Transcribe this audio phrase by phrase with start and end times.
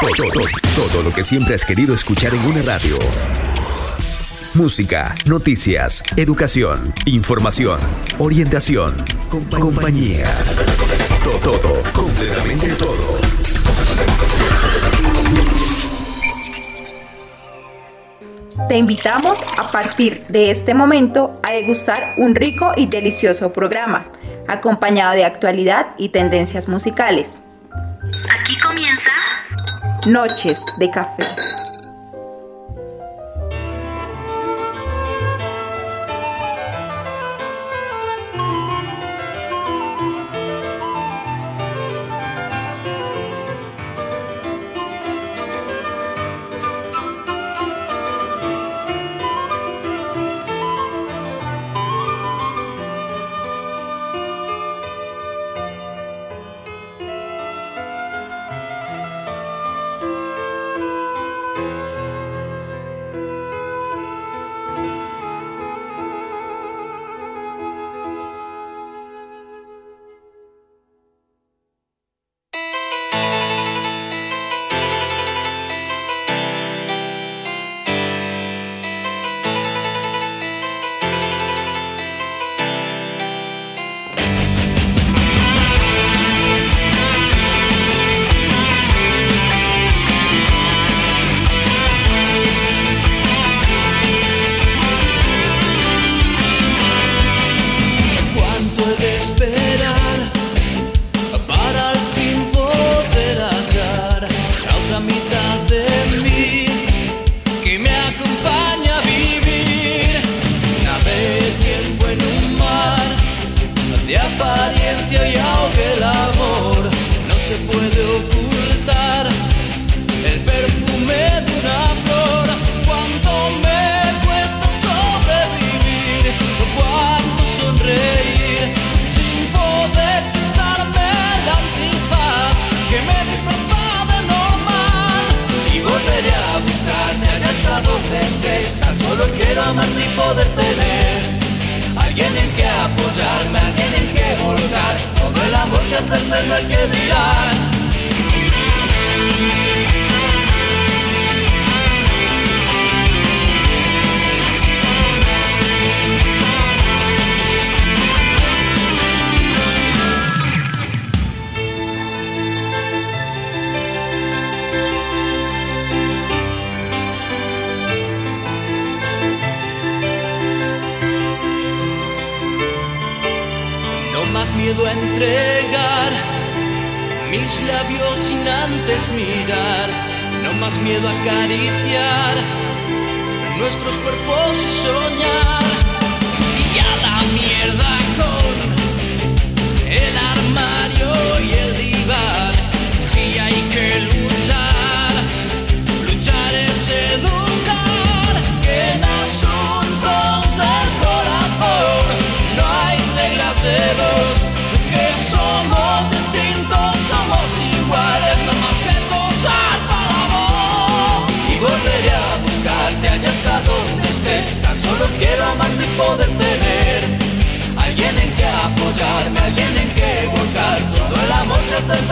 [0.00, 0.46] Todo, todo,
[0.76, 2.96] todo lo que siempre has querido escuchar en una radio.
[4.54, 7.80] Música, noticias, educación, información,
[8.20, 8.94] orientación,
[9.28, 10.32] compañía.
[11.24, 13.18] Todo, todo, completamente todo.
[18.68, 24.04] Te invitamos a partir de este momento a degustar un rico y delicioso programa,
[24.46, 27.38] acompañado de actualidad y tendencias musicales.
[30.08, 31.57] Noches de Café.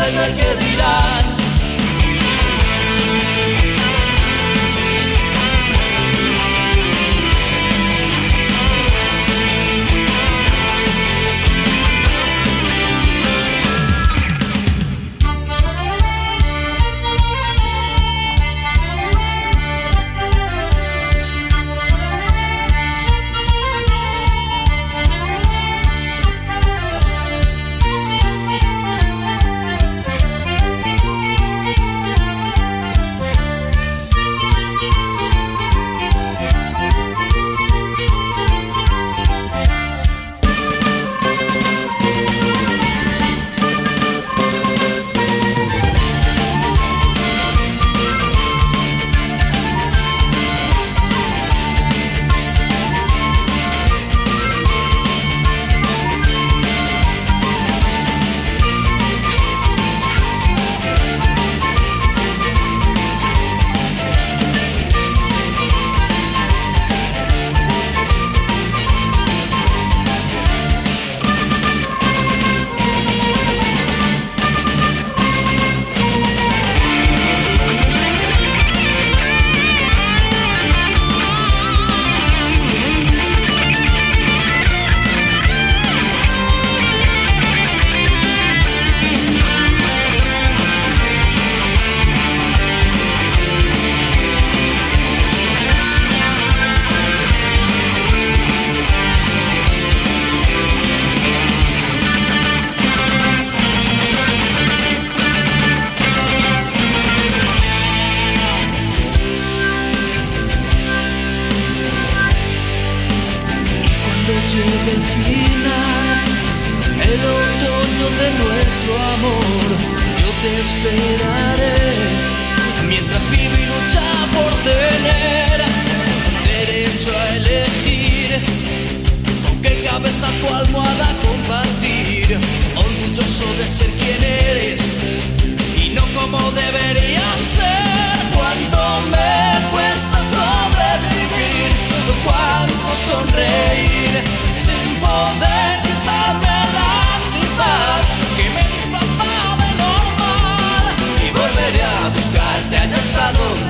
[0.06, 1.15] sabe no el que dirá.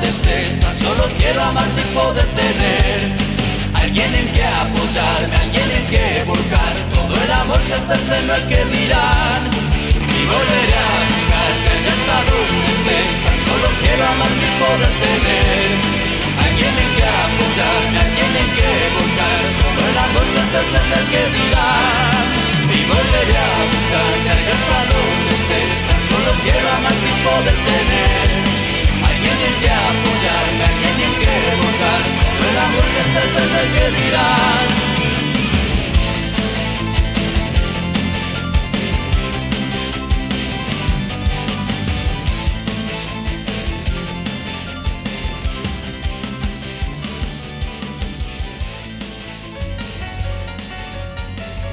[0.06, 0.60] Donde estés.
[0.60, 3.16] Tan solo quiero amarte y poder tener
[3.74, 8.46] alguien en que apoyarme, alguien en que volcar todo el amor que hacerte no el
[8.48, 9.42] que dirán.
[9.96, 13.08] Y volveré a buscarte allá hasta donde estés.
[13.24, 15.68] Tan solo quiero amarte y poder tener
[16.46, 21.06] alguien en que apoyarme, alguien en que volcar todo el amor que hacerte no el
[21.12, 22.26] que dirán.
[22.66, 25.78] Y volveré a buscarte allá hasta donde estés.
[25.88, 28.55] Tan solo quiero amarte y poder tener
[29.46, 31.32] alguien en que apoyarme, alguien en que
[31.62, 32.00] volcar
[32.38, 34.66] todo el amor que no el que dirán.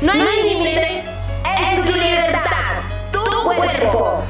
[0.02, 1.04] No hay límite
[1.46, 3.24] en tu libertad, tu
[3.56, 4.24] cuerpo.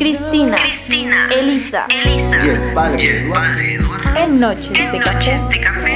[0.00, 5.89] Cristina, Cristina, Elisa, Elisa y el padre y el padre Eduardo En Noches de Café.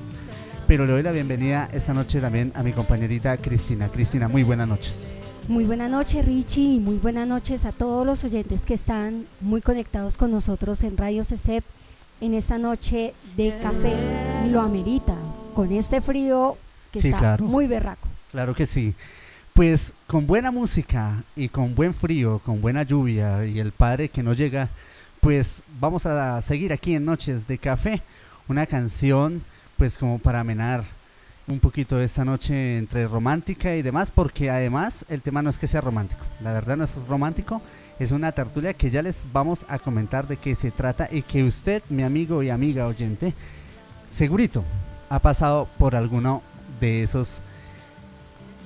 [0.66, 3.88] Pero le doy la bienvenida esta noche también a mi compañerita Cristina.
[3.88, 5.18] Cristina, muy buenas noches.
[5.46, 9.60] Muy buena noche Richie y muy buenas noches a todos los oyentes que están muy
[9.60, 11.62] conectados con nosotros en Radio CECEP
[12.22, 13.92] en esta noche de café
[14.46, 15.14] y lo amerita
[15.54, 16.56] con este frío
[16.94, 17.44] que Sí, está claro.
[17.44, 18.08] muy berraco.
[18.30, 18.94] Claro que sí.
[19.52, 24.22] Pues con buena música y con buen frío, con buena lluvia y el padre que
[24.22, 24.68] no llega,
[25.20, 28.00] pues vamos a seguir aquí en Noches de Café.
[28.48, 29.42] Una canción
[29.76, 30.84] pues como para amenar
[31.46, 35.66] un poquito esta noche entre romántica y demás, porque además el tema no es que
[35.66, 37.60] sea romántico, la verdad no es romántico
[37.98, 41.44] Es una tertulia que ya les vamos a comentar de qué se trata y que
[41.44, 43.34] usted, mi amigo y amiga oyente,
[44.08, 44.64] segurito
[45.10, 46.42] ha pasado por alguno
[46.84, 47.40] de esos...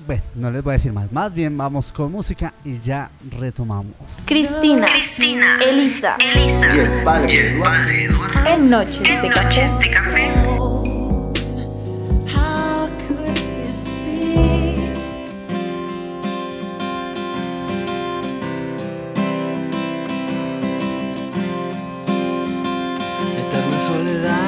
[0.07, 1.13] Bueno, no les voy a decir más.
[1.13, 4.23] Más bien vamos con música y ya retomamos.
[4.25, 8.47] Cristina, Cristina, Elisa, Elisa Y el padre y el padre Eduardo.
[8.47, 9.45] En Noches En de Café.
[9.45, 10.31] Noches de Café.
[12.35, 14.79] How could this be?
[23.37, 24.48] Eterna soledad,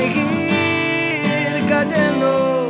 [1.71, 2.69] cayendo.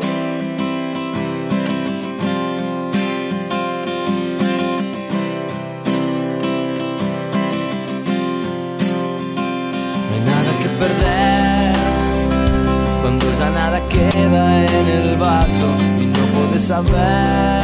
[10.08, 11.76] No hay nada que perder
[13.02, 15.68] cuando ya nada queda en el vaso
[16.00, 17.64] y no puedes saber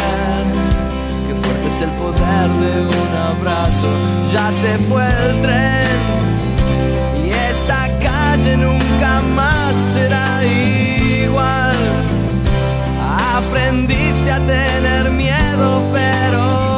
[1.28, 3.90] qué fuerte es el poder de un abrazo.
[4.34, 6.00] Ya se fue el tren
[7.24, 10.97] y esta calle nunca más será igual.
[13.38, 16.77] Aprendiste a tener miedo, pero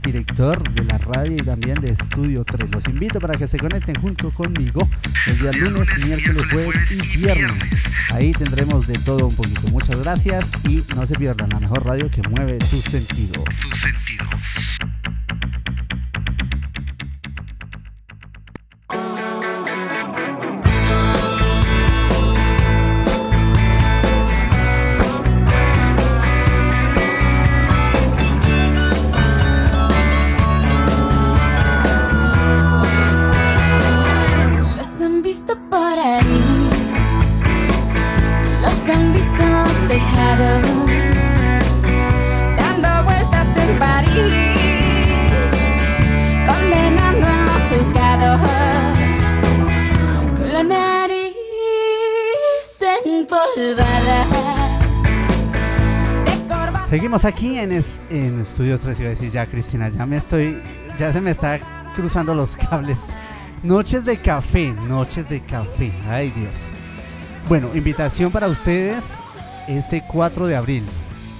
[0.00, 2.70] Director de la radio y también de Estudio 3.
[2.70, 4.88] Los invito para que se conecten junto conmigo
[5.26, 7.52] el día lunes, miércoles, jueves y viernes.
[8.10, 9.68] Ahí tendremos de todo un poquito.
[9.68, 13.44] Muchas gracias y no se pierdan la mejor radio que mueve tus sentidos.
[13.44, 14.21] Tus sentidos.
[57.24, 59.00] Aquí en, es- en Estudio 3.
[59.00, 60.60] Iba a decir ya, Cristina, ya me estoy.
[60.98, 61.60] Ya se me está
[61.94, 62.98] cruzando los cables.
[63.62, 65.92] Noches de café, noches de café.
[66.08, 66.68] Ay, Dios.
[67.48, 69.14] Bueno, invitación para ustedes
[69.68, 70.84] este 4 de abril.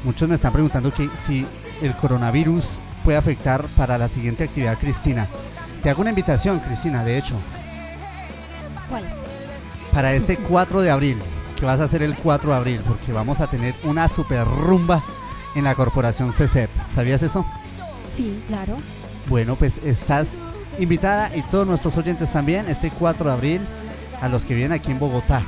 [0.05, 1.47] Muchos me están preguntando que si
[1.81, 5.29] el coronavirus puede afectar para la siguiente actividad, Cristina.
[5.83, 7.35] Te hago una invitación, Cristina, de hecho,
[8.89, 9.05] ¿Cuál?
[9.93, 11.19] para este 4 de abril,
[11.57, 15.03] que vas a hacer el 4 de abril, porque vamos a tener una super rumba
[15.55, 16.71] en la corporación CCEP.
[16.95, 17.45] ¿Sabías eso?
[18.13, 18.77] Sí, claro.
[19.29, 20.29] Bueno, pues estás
[20.79, 23.61] invitada y todos nuestros oyentes también este 4 de abril
[24.21, 25.43] a los que vienen aquí en Bogotá,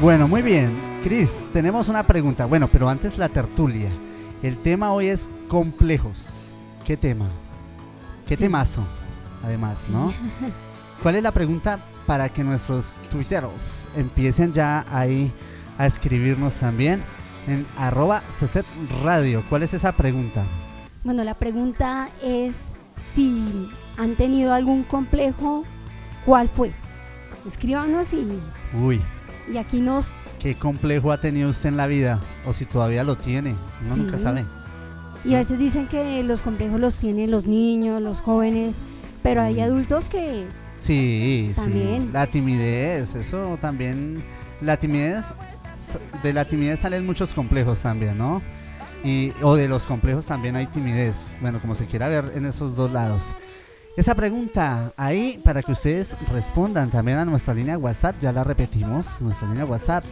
[0.00, 0.72] Bueno, muy bien.
[1.02, 2.46] Cris, tenemos una pregunta.
[2.46, 3.90] Bueno, pero antes la tertulia.
[4.42, 6.50] El tema hoy es complejos.
[6.84, 7.26] ¿Qué tema?
[8.26, 8.44] ¿Qué Sí.
[8.44, 8.84] temazo?
[9.44, 10.12] Además, ¿no?
[11.02, 15.32] ¿Cuál es la pregunta para que nuestros tuiteros empiecen ya ahí
[15.78, 17.02] a escribirnos también
[17.46, 18.22] en arroba
[19.04, 19.42] Radio?
[19.48, 20.44] ¿Cuál es esa pregunta?
[21.04, 25.64] Bueno, la pregunta es si han tenido algún complejo,
[26.24, 26.72] ¿cuál fue?
[27.46, 28.26] Escríbanos y,
[28.80, 29.00] Uy,
[29.52, 30.12] y aquí nos...
[30.38, 32.20] ¿qué complejo ha tenido usted en la vida?
[32.46, 33.56] O si todavía lo tiene.
[33.84, 34.00] Uno Sí.
[34.00, 34.44] nunca sabe.
[35.24, 38.78] Y a veces dicen que los complejos los tienen los niños, los jóvenes,
[39.22, 40.46] pero hay adultos que
[40.78, 41.60] Sí, sí.
[41.60, 42.10] También.
[42.12, 44.22] La timidez, eso también.
[44.60, 45.34] La timidez,
[46.22, 48.40] de la timidez salen muchos complejos también, ¿no?
[49.04, 51.32] Y, o de los complejos también hay timidez.
[51.40, 53.34] Bueno, como se quiera ver en esos dos lados.
[53.98, 59.20] Esa pregunta ahí para que ustedes respondan también a nuestra línea WhatsApp, ya la repetimos,
[59.20, 60.04] nuestra línea WhatsApp.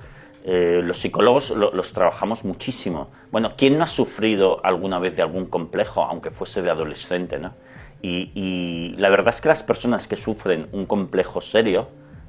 [0.45, 3.11] Eh, los psicólogos lo- los trabajamos muchísimo.
[3.33, 7.39] Bueno, ¿quién no ha sufrido alguna vez de algún complejo, aunque fuese de adolescente?
[7.39, 7.55] ¿no?
[8.03, 11.89] Y, y la verdad es que las personas que sufren un complejo serio,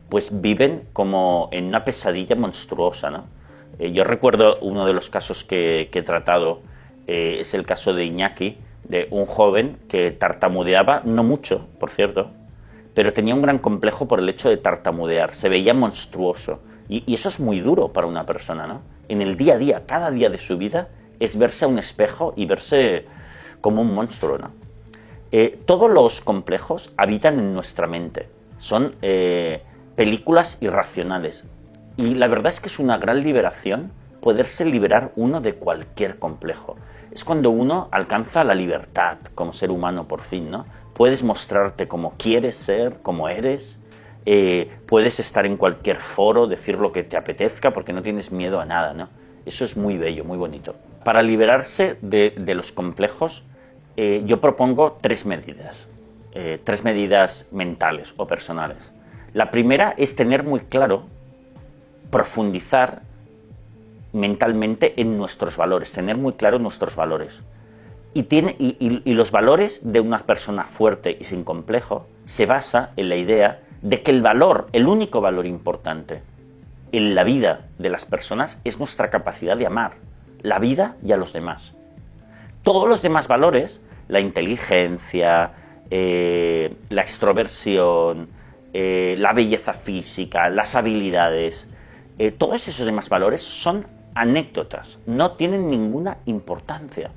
[0.09, 3.09] pues viven como en una pesadilla monstruosa.
[3.09, 3.25] ¿no?
[3.79, 6.61] Eh, yo recuerdo uno de los casos que, he tratado,
[7.07, 12.31] eh, es el caso de Iñaki, de un joven que tartamudeaba, no mucho, por cierto,
[12.93, 16.61] pero tenía un gran complejo por el hecho de tartamudear, se veía monstruoso.
[16.89, 18.81] Y, eso es muy duro para una persona, ¿no?
[19.09, 20.89] En el día a día, cada día de su vida,
[21.19, 23.05] es verse a un espejo y verse
[23.61, 24.51] como un monstruo, ¿no?
[25.31, 28.95] Eh, todos los complejos habitan en nuestra mente, son
[29.97, 31.45] películas irracionales.
[31.97, 36.77] Y la verdad es que es una gran liberación poderse liberar uno de cualquier complejo.
[37.11, 40.65] Es cuando uno alcanza la libertad como ser humano por fin, ¿no?
[40.93, 43.79] Puedes mostrarte como quieres ser, como eres,
[44.27, 48.59] eh, puedes estar en cualquier foro, decir lo que te apetezca porque no tienes miedo
[48.59, 49.09] a nada, ¿no?
[49.47, 50.75] Eso es muy bello, muy bonito.
[51.03, 53.45] Para liberarse de, los complejos,
[53.95, 55.87] eh, yo propongo tres medidas,
[56.33, 58.91] eh, tres medidas mentales o personales.
[59.33, 61.05] La primera es tener muy claro,
[62.11, 63.01] profundizar
[64.13, 67.41] mentalmente en nuestros valores, tener muy claro nuestros valores.
[68.13, 73.09] Y, tiene, y, los valores de una persona fuerte y sin complejo se basa en
[73.09, 76.23] la idea de que el valor, el único valor importante
[76.91, 79.95] en la vida de las personas es nuestra capacidad de amar
[80.41, 81.73] la vida y a los demás.
[82.63, 85.51] Todos los demás valores, la inteligencia,
[85.89, 88.29] eh, la extroversión,
[88.79, 91.67] eh, la belleza física, las habilidades,
[92.19, 97.09] eh, todos esos demás valores son anécdotas, no tienen ninguna importancia.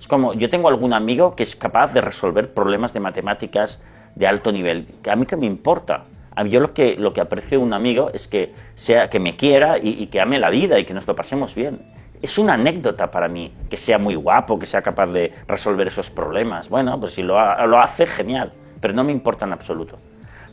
[0.00, 3.80] Es como, yo tengo algún amigo que es capaz de resolver problemas de matemáticas
[4.16, 4.88] de alto nivel.
[5.08, 6.06] ¿A mí qué me importa?
[6.50, 9.78] Yo lo que, lo que aprecio de un amigo es que, sea, que me quiera
[9.80, 11.82] y, que ame la vida y que nos lo pasemos bien.
[12.20, 16.10] Es una anécdota para mí que sea muy guapo, que sea capaz de resolver esos
[16.10, 16.68] problemas.
[16.68, 17.36] Bueno, pues si lo,
[17.68, 19.98] lo hace, genial, pero no me importa en absoluto.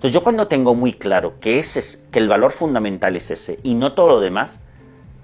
[0.04, 3.62] Entonces yo cuando tengo muy claro que, ese es, que el valor fundamental es ese
[3.64, 4.60] y no todo lo demás,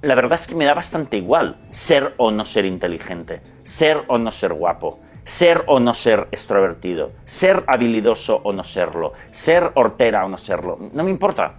[0.02, 4.18] la verdad es que me da bastante igual ser o no ser inteligente, ser o
[4.18, 10.24] no ser guapo, ser o no ser extrovertido, ser habilidoso o no serlo, ser hortera
[10.24, 10.78] o no serlo.
[10.94, 11.56] No me importa.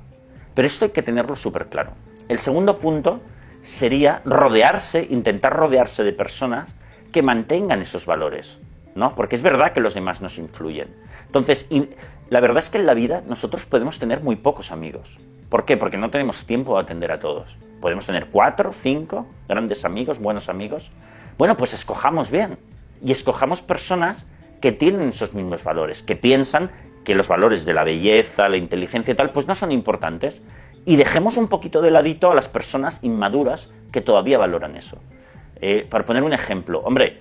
[0.54, 1.92] Pero esto hay que tenerlo súper claro.
[2.26, 3.20] El segundo punto
[3.60, 6.74] sería rodearse, intentar rodearse de personas
[7.12, 8.56] que mantengan esos valores,
[8.94, 9.14] ¿no?
[9.14, 10.88] Porque es verdad que los demás nos influyen.
[11.26, 11.68] Entonces,
[12.30, 15.16] la verdad es que en la vida nosotros podemos tener muy pocos amigos.
[15.48, 15.76] ¿Por qué?
[15.76, 17.56] Porque no tenemos tiempo de atender a todos.
[17.80, 20.92] Podemos tener cuatro, cinco grandes amigos, buenos amigos.
[21.36, 22.56] Bueno, pues escojamos bien.
[23.04, 24.28] Y escojamos personas
[24.60, 26.70] que tienen esos mismos valores, que piensan
[27.04, 30.40] que los valores de la belleza, la inteligencia y tal, pues no son importantes.
[30.84, 34.98] Y dejemos un poquito de ladito a las personas inmaduras que todavía valoran eso.
[35.56, 37.20] Eh, para poner un ejemplo, hombre,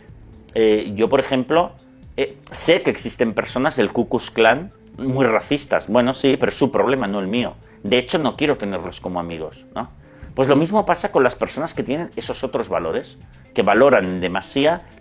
[0.53, 1.73] eh, yo por ejemplo
[2.15, 4.69] eh, sé que existen personas del Ku Klan
[4.99, 5.87] muy racistas.
[5.87, 7.55] Bueno, sí, pero es su problema, no el mío.
[7.83, 9.89] De hecho, no quiero tenerlos como amigos, ¿no?
[10.35, 13.17] Pues lo mismo pasa con las personas que tienen esos otros valores,
[13.53, 14.33] que valoran en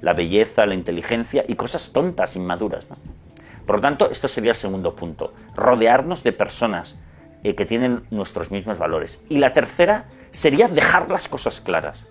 [0.01, 2.87] la belleza, la inteligencia y cosas tontas, inmaduras.
[3.67, 6.97] Por lo tanto, esto sería el segundo punto, rodearnos de personas
[7.45, 9.23] eh, que tienen nuestros mismos valores.
[9.29, 12.03] Y la tercera sería dejar las cosas claras.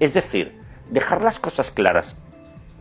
[0.00, 0.58] Es decir,
[0.90, 2.16] dejar las cosas claras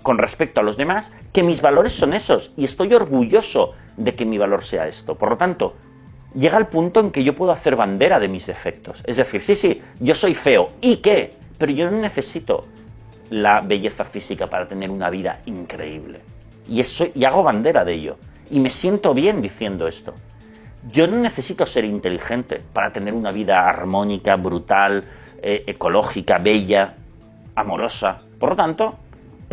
[0.03, 4.25] con respecto a los demás, que mis valores son esos y estoy orgulloso de que
[4.25, 5.15] mi valor sea esto.
[5.15, 5.75] Por lo tanto,
[6.35, 9.01] llega el punto en que yo puedo hacer bandera de mis defectos.
[9.07, 10.69] Es decir, sí, sí, yo soy feo.
[10.81, 11.35] ¿Y qué?
[11.57, 12.65] Pero yo no necesito
[13.29, 16.21] la belleza física para tener una vida increíble.
[16.67, 18.17] Y, eso, y hago bandera de ello.
[18.49, 20.13] Y me siento bien diciendo esto.
[20.91, 25.05] Yo no necesito ser inteligente para tener una vida armónica, brutal,
[25.41, 26.95] eh, ecológica, bella,
[27.55, 28.21] amorosa.
[28.37, 28.99] Por lo tanto,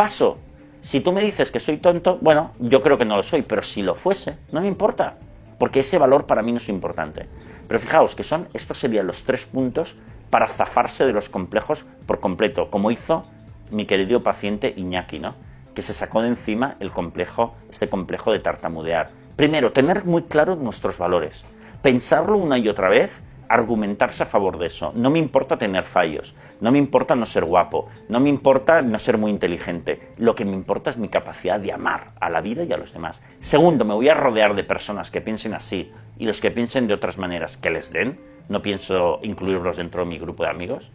[0.01, 0.39] paso.
[0.81, 3.63] Si tú me dices que soy tonto, bueno, yo creo que no lo soy, pero
[3.63, 5.19] si lo fuese, no me importa,
[5.59, 7.29] porque ese valor para mí no es importante.
[7.69, 9.99] Pero fijaos que son, estos serían los tres puntos
[10.31, 13.27] para zafarse de los complejos por completo, como hizo
[13.71, 15.35] mi querido paciente Iñaki, ¿no?
[15.75, 19.11] Que se sacó de encima el complejo, este complejo de tartamudear.
[19.37, 21.45] Primero, tener muy claros nuestros valores,
[21.83, 24.93] pensarlo una y otra vez argumentarse a favor de eso.
[24.95, 28.97] No me importa tener fallos, no me importa no ser guapo, no me importa no
[29.01, 30.01] ser muy inteligente.
[30.19, 32.93] Lo que me importa es mi capacidad de amar a la vida y a los
[32.93, 33.23] demás.
[33.41, 36.95] Segundo, me voy a rodear de personas que piensen así y los que piensen de
[36.95, 38.21] otras maneras que les den.
[38.49, 40.93] No pienso incluirlos dentro de mi grupo de amigos.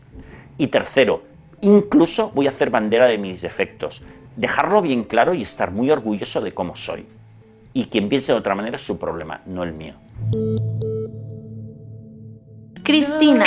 [0.58, 1.24] Y tercero,
[1.60, 4.02] incluso voy a hacer bandera de mis defectos.
[4.38, 7.06] Dejarlo bien claro y estar muy orgulloso de cómo soy.
[7.74, 9.96] Y quien piense de otra manera es su problema, no el mío.
[12.86, 13.46] Cristina,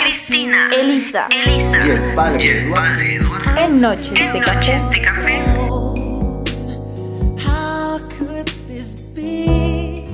[0.73, 1.41] Elisa, Y
[1.87, 3.57] el padre Eduardo.
[3.57, 4.57] En Noches de En Café.
[4.57, 5.43] Noches de Café.
[7.39, 10.09] How could this be?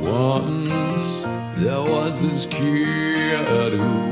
[0.00, 4.11] Once there was this kid who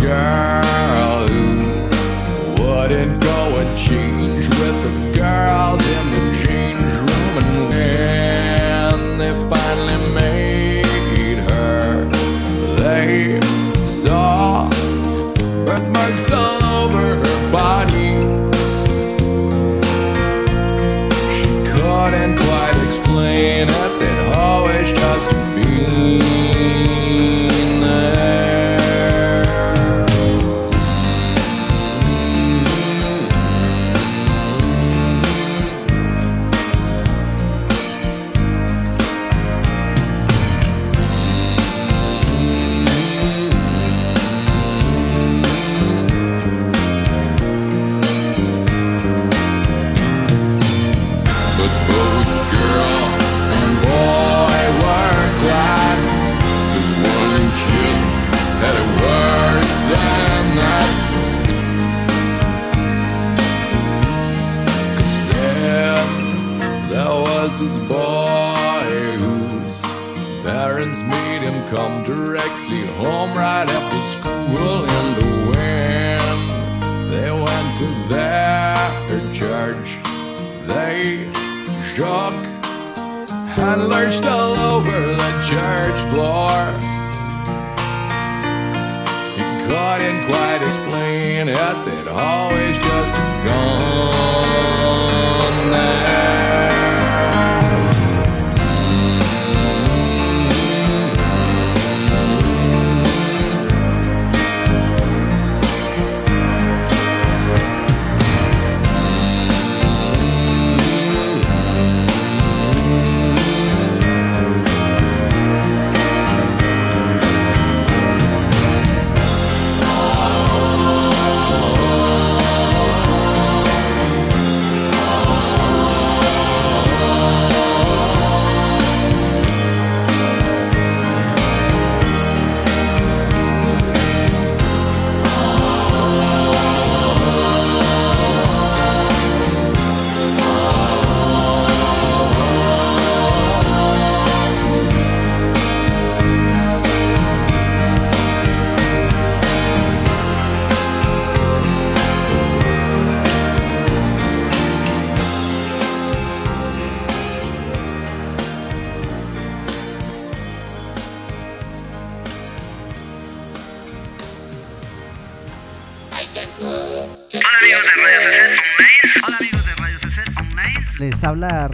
[0.00, 1.58] girl who
[2.62, 7.34] wouldn't go and change with the girls in the change room.
[7.42, 12.08] And when they finally made her,
[12.76, 13.40] they
[13.88, 14.68] saw
[15.66, 18.29] birthmarks all over her body.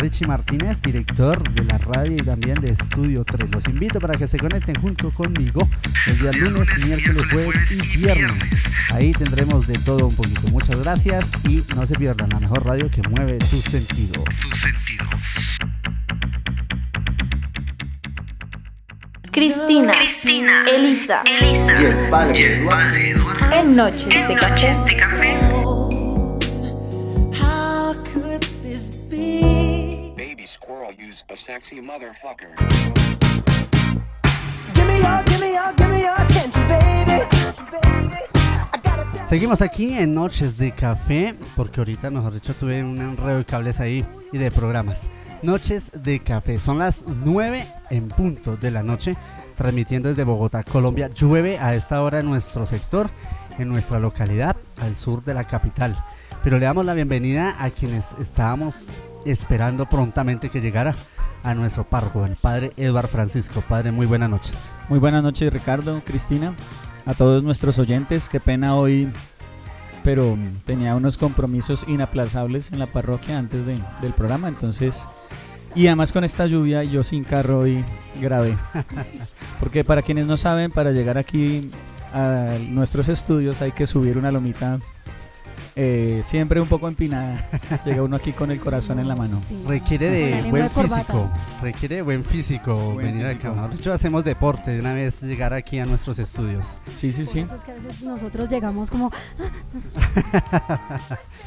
[0.07, 3.51] Richie Martínez, director de la radio y también de Estudio 3.
[3.51, 5.69] Los invito para que se conecten junto conmigo
[6.07, 8.33] el día lunes, miércoles, jueves y viernes.
[8.93, 10.47] Ahí tendremos de todo un poquito.
[10.53, 14.23] Muchas gracias y no se pierdan la mejor radio que mueve sus sentidos.
[19.33, 19.93] Cristina.
[20.69, 21.25] Elisa.
[23.53, 25.46] En Noches de Café.
[30.67, 32.49] Squirrel use a sexy motherfucker.
[39.25, 43.79] Seguimos aquí en Noches de Café, porque ahorita, mejor dicho, tuve un enredo de cables
[43.79, 45.09] ahí y de programas.
[45.43, 49.17] Noches de Café, son las 9 en punto de la noche,
[49.57, 51.09] transmitiendo desde Bogotá, Colombia.
[51.15, 53.09] Llueve a esta hora en nuestro sector,
[53.59, 55.97] en nuestra localidad, al sur de la capital.
[56.43, 58.89] Pero le damos la bienvenida a quienes estábamos
[59.31, 60.95] esperando prontamente que llegara
[61.43, 63.63] a nuestro párroco, el padre Eduard Francisco.
[63.69, 64.73] Padre, muy buenas noches.
[64.89, 66.55] Muy buenas noches Ricardo, Cristina,
[67.05, 68.29] a todos nuestros oyentes.
[68.29, 69.09] Qué pena hoy,
[70.03, 75.07] pero tenía unos compromisos inaplazables en la parroquia antes de- del programa, entonces...
[75.75, 77.85] Y además con esta lluvia yo sin carro hoy
[78.19, 78.57] grabé.
[79.61, 81.71] Porque para quienes no saben, para llegar aquí
[82.15, 84.79] a nuestros estudios hay que subir una lomita
[85.79, 87.37] eh, siempre un poco empinada.
[87.85, 89.41] Llega uno aquí con el corazón en la mano.
[89.47, 89.63] Sí.
[89.67, 91.31] Requiere de buen de físico.
[91.63, 93.49] Requiere de buen físico Buen venir físico.
[93.53, 93.69] acá.
[93.69, 96.79] Dicho, hacemos deporte de una vez llegar aquí a nuestros estudios.
[96.95, 97.39] Sí, sí, Por sí.
[97.41, 99.11] eso es que a veces nosotros llegamos como,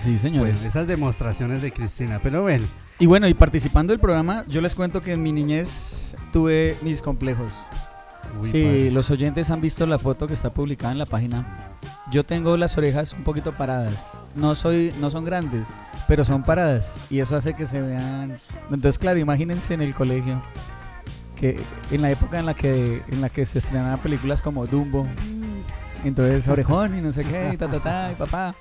[0.04, 0.58] Sí, señores.
[0.60, 2.20] Pues esas demostraciones de Cristina.
[2.22, 2.66] Pero bueno,
[3.00, 7.02] Y bueno, y participando del programa, yo les cuento que en mi niñez tuve mis
[7.02, 7.54] complejos.
[8.42, 8.92] Uy, si padre.
[8.92, 11.72] los oyentes han visto la foto que está publicada en la página,
[12.12, 14.12] yo tengo las orejas un poquito paradas.
[14.36, 15.68] No soy, no son grandes,
[16.08, 18.38] pero son paradas y eso hace que se vean.
[18.66, 20.42] Entonces, claro, imagínense en el colegio
[21.36, 21.60] que
[21.92, 25.08] en la época en la que en la que se estrenaban películas como Dumbo,
[26.04, 28.54] entonces orejón y no sé qué, y ta ta ta, y papá.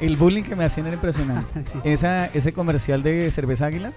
[0.00, 1.64] El bullying que me hacían era impresionante.
[1.84, 3.92] Esa, ese comercial de cerveza águila,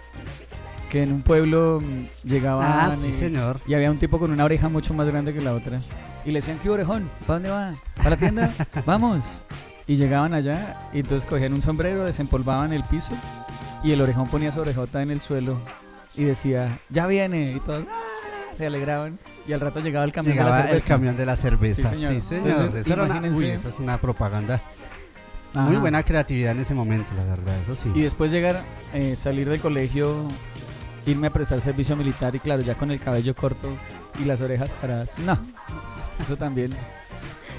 [0.90, 3.60] que en un pueblo mm, llegaban Ah, sí, y- señor.
[3.68, 5.80] y había un tipo con una oreja mucho más grande que la otra.
[6.26, 7.10] Y le decían, ¿qué orejón?
[7.26, 7.74] ¿Para dónde va?
[7.96, 8.54] ¿Para la tienda?
[8.86, 9.42] Vamos.
[9.86, 13.12] Y llegaban allá y entonces cogían un sombrero, desempolvaban el piso
[13.84, 15.58] y el orejón ponía su orejota en el suelo
[16.16, 17.54] y decía, ya viene.
[17.54, 18.56] Y todos ¡ah!
[18.56, 19.18] se alegraban.
[19.48, 20.88] Y al rato llegaba el camión de la Llegaba el cerveza.
[20.90, 21.90] camión de la cerveza.
[21.92, 22.22] Sí, Sí, señor.
[22.22, 22.48] señor.
[22.50, 24.60] Entonces, Esa era una, imagínense- uy, esa es una propaganda.
[25.54, 25.62] Ajá.
[25.70, 27.56] Muy buena creatividad en ese momento, la verdad.
[27.62, 27.90] Eso sí.
[27.96, 28.62] Y después llegar,
[28.94, 30.28] eh, salir del colegio,
[31.08, 33.70] irme a prestar servicio militar y claro, ya con el cabello corto
[34.22, 35.10] y las orejas paradas.
[35.26, 35.38] No,
[36.20, 36.74] eso también.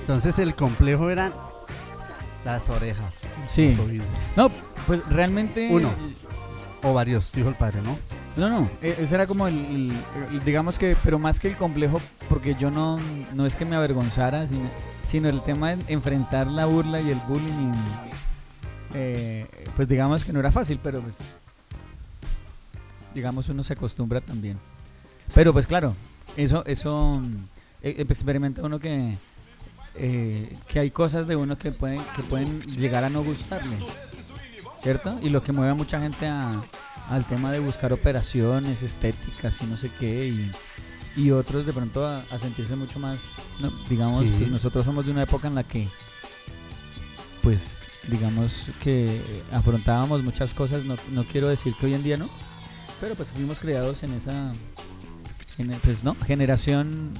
[0.00, 1.32] Entonces el complejo eran
[2.44, 3.14] las orejas.
[3.48, 3.74] Sí.
[3.74, 4.06] Los oídos.
[4.36, 4.50] No,
[4.86, 5.68] pues realmente...
[5.70, 5.90] Uno.
[6.82, 7.98] O varios, dijo el padre, ¿no?
[8.36, 9.92] No, no, e- ese era como el, el-
[10.32, 13.00] el- digamos que, pero más que el complejo, porque yo no,
[13.34, 14.70] no es que me avergonzara, sino,
[15.02, 17.72] sino el tema de enfrentar la burla y el bullying,
[18.94, 21.16] eh, pues digamos que no era fácil, pero pues
[23.14, 24.58] digamos, uno se acostumbra también.
[25.34, 25.94] Pero pues claro,
[26.36, 27.20] eso, eso
[27.82, 29.16] eh, eh, pues, experimenta uno que,
[29.94, 33.76] eh, que hay cosas de uno que pueden, que pueden llegar a no gustarle,
[34.82, 35.18] ¿cierto?
[35.22, 36.60] Y lo que mueve a mucha gente a-
[37.10, 40.52] al tema de buscar operaciones estéticas y no sé qué, y,
[41.16, 43.18] y otros de pronto a, a sentirse mucho más,
[43.60, 44.34] no, digamos, Sí.
[44.38, 45.88] pues nosotros somos de una época en la que,
[47.42, 49.20] pues, digamos que
[49.52, 52.28] afrontábamos muchas cosas, no, no quiero decir que hoy en día no,
[53.00, 54.52] pero pues fuimos criados en esa,
[55.56, 57.12] gene- pues no, generación,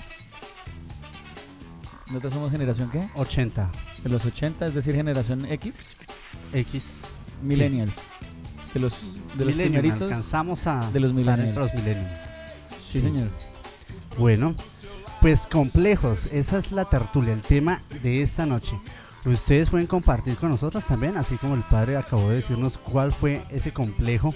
[2.08, 3.08] nosotros somos generación qué?
[3.16, 3.70] 80.
[4.02, 5.96] De los 80, es decir, generación X,
[6.52, 7.04] X.
[7.42, 7.94] millennials,
[8.72, 8.94] de los,
[9.36, 11.54] de los primeritos, alcanzamos a de los millennials.
[11.54, 12.06] los millennium.
[12.86, 13.28] sí señor.
[14.18, 14.54] Bueno,
[15.20, 18.78] pues complejos, esa es la tertulia, el tema de esta noche.
[19.24, 23.42] Ustedes pueden compartir con nosotros también, así como el padre acabó de decirnos cuál fue
[23.50, 24.34] ese complejo,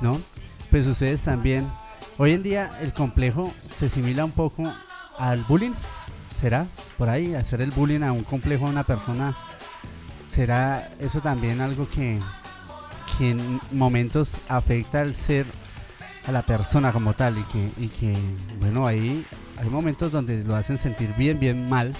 [0.00, 0.20] ¿no?
[0.70, 1.68] Pues ustedes también.
[2.16, 4.72] Hoy en día el complejo se asimila un poco
[5.18, 5.72] al bullying,
[6.40, 6.68] ¿será?
[6.96, 9.34] Por ahí, hacer el bullying a un complejo a una persona,
[10.28, 12.20] ¿será eso también algo que,
[13.18, 15.44] que en momentos afecta al ser
[16.26, 18.14] a la persona como tal y que, y que
[18.60, 19.24] bueno ahí
[19.56, 21.94] hay momentos donde lo hacen sentir bien bien mal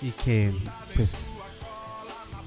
[0.00, 0.54] y que
[0.96, 1.34] pues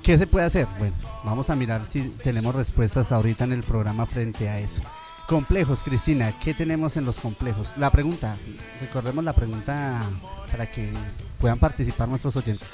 [0.02, 0.68] ¿qué se puede hacer?
[0.80, 4.82] Bueno, vamos a mirar si tenemos respuestas ahorita en el programa frente a eso.
[5.28, 7.72] Complejos, Cristina, ¿qué tenemos en los complejos?
[7.78, 8.38] La pregunta,
[8.80, 10.04] recordemos la pregunta
[10.52, 10.94] para que
[11.40, 12.70] puedan participar nuestros oyentes.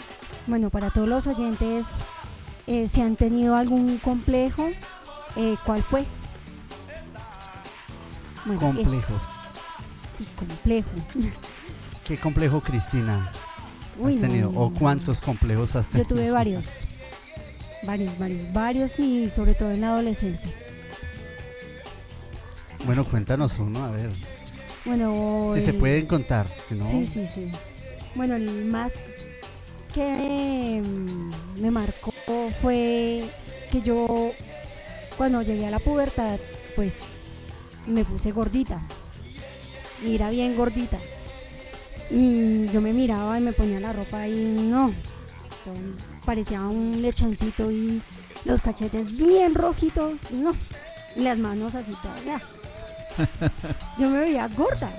[0.48, 1.86] Bueno, para todos los oyentes,
[2.68, 4.68] eh, si han tenido algún complejo,
[5.38, 6.04] eh, ¿cuál fue?
[8.46, 9.22] Bueno, es- Complejos.
[10.18, 10.90] sí, complejo.
[12.06, 13.32] ¿Qué complejo, Cristina,
[13.98, 14.52] Uy, has tenido?
[14.52, 16.08] no, ¿O cuántos complejos has Yo tenido?
[16.10, 16.66] tuve varios.
[17.84, 20.52] Varios, varios, varios y sobre todo en la adolescencia.
[22.86, 24.10] Bueno, cuéntanos uno, a ver.
[24.86, 26.90] Bueno, Si se pueden contar, si no...
[26.90, 27.52] Sí, sí, sí.
[28.16, 28.94] Bueno, el más
[29.94, 30.82] que
[31.60, 32.14] me marcó
[32.62, 33.24] fue
[33.72, 34.32] que yo
[35.18, 36.40] cuando llegué a la pubertad,
[36.76, 36.96] pues
[37.86, 38.82] me puse gordita.
[40.04, 40.98] Y era bien gordita.
[42.10, 44.94] Y yo me miraba y me ponía la ropa y no.
[46.26, 48.02] parecía un lechoncito y
[48.46, 50.56] los cachetes bien rojitos, no.
[51.16, 52.42] Y las manos así todas.
[53.98, 54.90] Yo me veía gorda.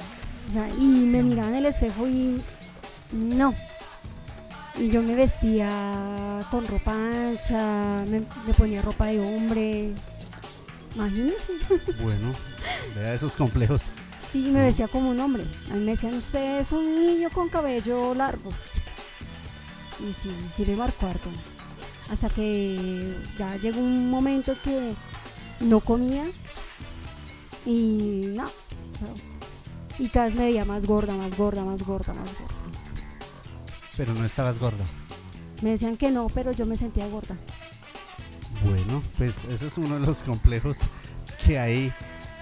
[0.48, 2.42] O sea, y me miraba en el espejo y
[3.12, 3.54] no.
[4.76, 9.92] Y yo me vestía con ropa ancha, me, me ponía ropa de hombre.
[10.94, 11.52] Imagínense.
[12.02, 12.32] Bueno,
[12.94, 13.86] vea esos complejos.
[14.32, 15.44] Sí, me vestía como un hombre.
[15.70, 18.50] A mí me decían, usted es un niño con cabello largo.
[20.00, 21.30] Y sí, sí me marcó harto.
[22.10, 24.94] Hasta que ya llegó un momento que
[25.60, 26.24] no comía
[27.66, 28.50] y no.
[29.98, 32.54] y cada vez me veía más gorda, más gorda, más gorda, más gorda.
[33.96, 34.84] Pero no estabas gorda.
[35.60, 37.36] Me decían que no, pero yo me sentía gorda.
[38.64, 40.78] Bueno, pues eso es uno de los complejos
[41.44, 41.92] que hay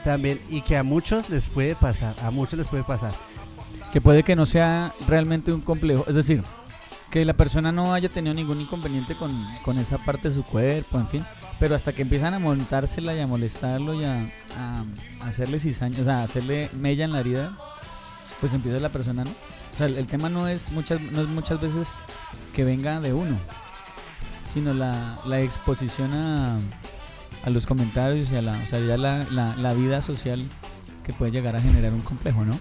[0.05, 3.15] también y que a muchos les puede pasar, a muchos les puede pasar.
[3.93, 6.43] Que puede que no sea realmente un complejo, es decir,
[7.11, 10.99] que la persona no haya tenido ningún inconveniente con, con esa parte de su cuerpo,
[10.99, 11.27] en fin,
[11.61, 14.27] pero hasta que empiezan a montársela y a molestarlo y a,
[15.21, 17.57] hacerle cizaña, o sea, a hacerle mella en la herida,
[18.41, 19.31] pues empieza la persona, ¿no?
[19.31, 21.99] O sea, el, tema no es muchas, no es muchas veces
[22.55, 23.37] que venga de uno,
[24.51, 26.59] sino la, exposición a,
[27.47, 30.43] los comentarios y a la, o sea, ya la, la vida social
[31.05, 32.59] que puede llegar a generar un complejo, ¿no?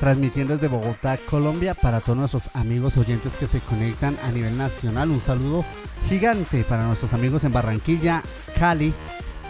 [0.00, 5.10] transmitiendo desde Bogotá, Colombia, para todos nuestros amigos oyentes que se conectan a nivel nacional.
[5.10, 5.64] Un saludo
[6.08, 8.22] gigante para nuestros amigos en Barranquilla,
[8.58, 8.92] Cali,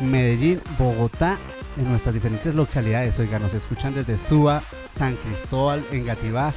[0.01, 1.39] Medellín, Bogotá,
[1.77, 3.19] en nuestras diferentes localidades.
[3.19, 6.53] Oiga, nos escuchan desde Suba, San Cristóbal, Engativá.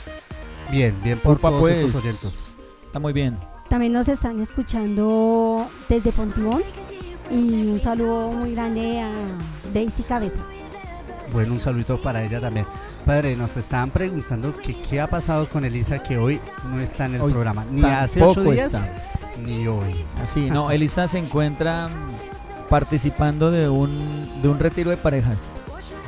[0.71, 1.77] Bien, bien por Urpa, todos pues.
[1.77, 2.57] estos oyentes.
[2.87, 3.50] Está muy bien.
[3.71, 6.61] También nos están escuchando desde Fontibón
[7.31, 9.09] y un saludo muy grande a
[9.73, 10.41] Daisy Cabeza.
[11.31, 12.65] Bueno, un saludito para ella también.
[13.05, 17.15] Padre, nos estaban preguntando que qué ha pasado con Elisa que hoy no está en
[17.15, 17.65] el Hoy programa.
[17.71, 18.89] Ni hace ocho días, está.
[19.41, 20.03] Ni hoy.
[20.21, 21.89] Así, no, Elisa se encuentra
[22.67, 25.53] participando de un, de un retiro de parejas.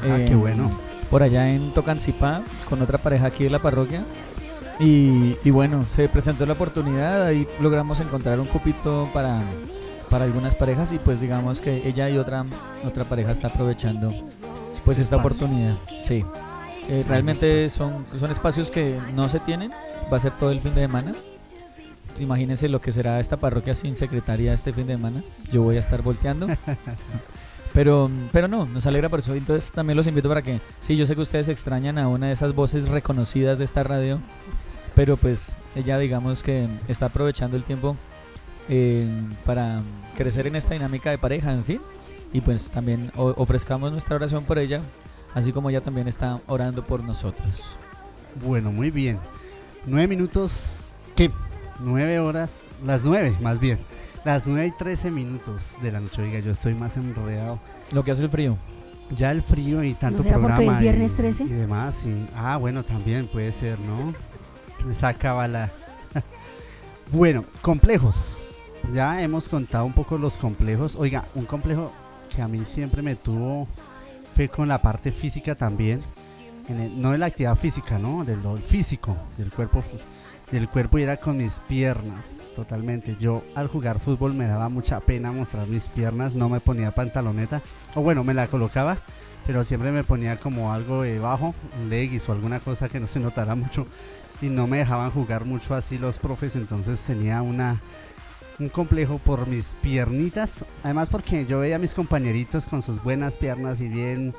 [0.02, 0.70] Ah, qué bueno.
[1.10, 4.04] Por allá en Tocancipá, con otra pareja aquí de la parroquia.
[4.80, 9.42] Y, y bueno, se presentó la oportunidad, ahí logramos encontrar un cupito para,
[10.10, 12.44] para algunas parejas y pues digamos que ella y otra,
[12.84, 14.14] otra pareja está aprovechando
[14.84, 15.76] pues esta oportunidad.
[16.04, 16.26] Sí.
[16.90, 19.72] Eh, realmente son, son espacios que no se tienen,
[20.12, 21.14] va a ser todo el fin de semana.
[22.20, 25.24] Imagínense lo que será esta parroquia sin secretaria este fin de semana.
[25.52, 26.48] Yo voy a estar volteando.
[27.74, 29.34] Pero, pero no, nos alegra por eso.
[29.34, 32.34] Entonces también los invito para que, sí, yo sé que ustedes extrañan a una de
[32.34, 34.20] esas voces reconocidas de esta radio,
[34.96, 37.96] pero pues ella digamos que está aprovechando el tiempo
[38.70, 39.08] eh,
[39.46, 39.82] para
[40.16, 41.82] crecer en esta dinámica de pareja, en fin.
[42.32, 44.82] Y pues también ofrezcamos nuestra oración por ella,
[45.36, 47.76] así como ella también está orando por nosotros.
[48.44, 49.20] Bueno, muy bien.
[49.86, 51.30] Nueve minutos, ¿qué?
[51.80, 53.80] Nueve horas, las nueve más bien.
[54.26, 56.22] Las nueve y trece minutos de la noche.
[56.22, 57.60] Oiga, yo estoy más enredado.
[57.92, 58.58] Lo que hace el frío.
[59.16, 61.44] Ya el frío y tanto será porque programa es viernes y- 13?
[61.44, 61.94] y demás.
[61.96, 62.26] sí.
[62.36, 64.14] Ah, bueno, también puede ser, ¿no?
[64.90, 65.72] Esa cábala.
[67.12, 68.60] bueno, complejos.
[68.92, 70.96] Ya hemos contado un poco los complejos.
[70.96, 71.92] Oiga, un complejo
[72.34, 73.68] que a mí siempre me tuvo
[74.36, 76.04] fue con la parte física también.
[76.96, 78.24] No de la actividad física, ¿no?
[78.24, 79.84] De lo físico, del cuerpo,
[80.52, 83.16] del cuerpo y era con mis piernas, totalmente.
[83.20, 87.62] Yo al jugar fútbol me daba mucha pena mostrar mis piernas, no me ponía pantaloneta,
[87.96, 88.98] o bueno, me la colocaba,
[89.46, 93.20] pero siempre me ponía como algo debajo, un leggings o alguna cosa que no se
[93.20, 93.86] notara mucho
[94.42, 97.82] y no me dejaban jugar mucho así los profes, entonces tenía una
[98.60, 103.36] un complejo por mis piernitas, además porque yo veía a mis compañeritos con sus buenas
[103.36, 104.34] piernas y bien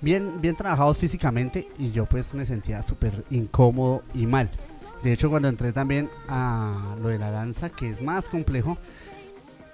[0.00, 4.50] bien bien trabajados físicamente y yo pues me sentía súper incómodo y mal.
[5.02, 8.78] De hecho, cuando entré también a lo de la danza, que es más complejo,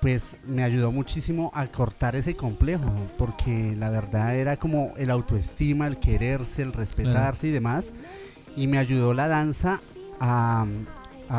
[0.01, 5.87] pues me ayudó muchísimo a cortar ese complejo, porque la verdad era como el autoestima,
[5.87, 7.95] el quererse, el respetarse y demás.
[8.57, 9.81] Y me ayudó la danza
[10.21, 10.67] a,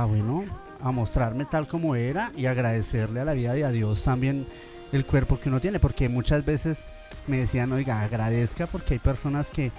[0.07, 0.43] bueno,
[0.81, 4.45] a mostrarme tal como era y agradecerle a la vida y a Dios también
[4.91, 6.85] el cuerpo que uno tiene, porque muchas veces
[7.27, 9.71] me decían, oiga, agradezca porque hay personas que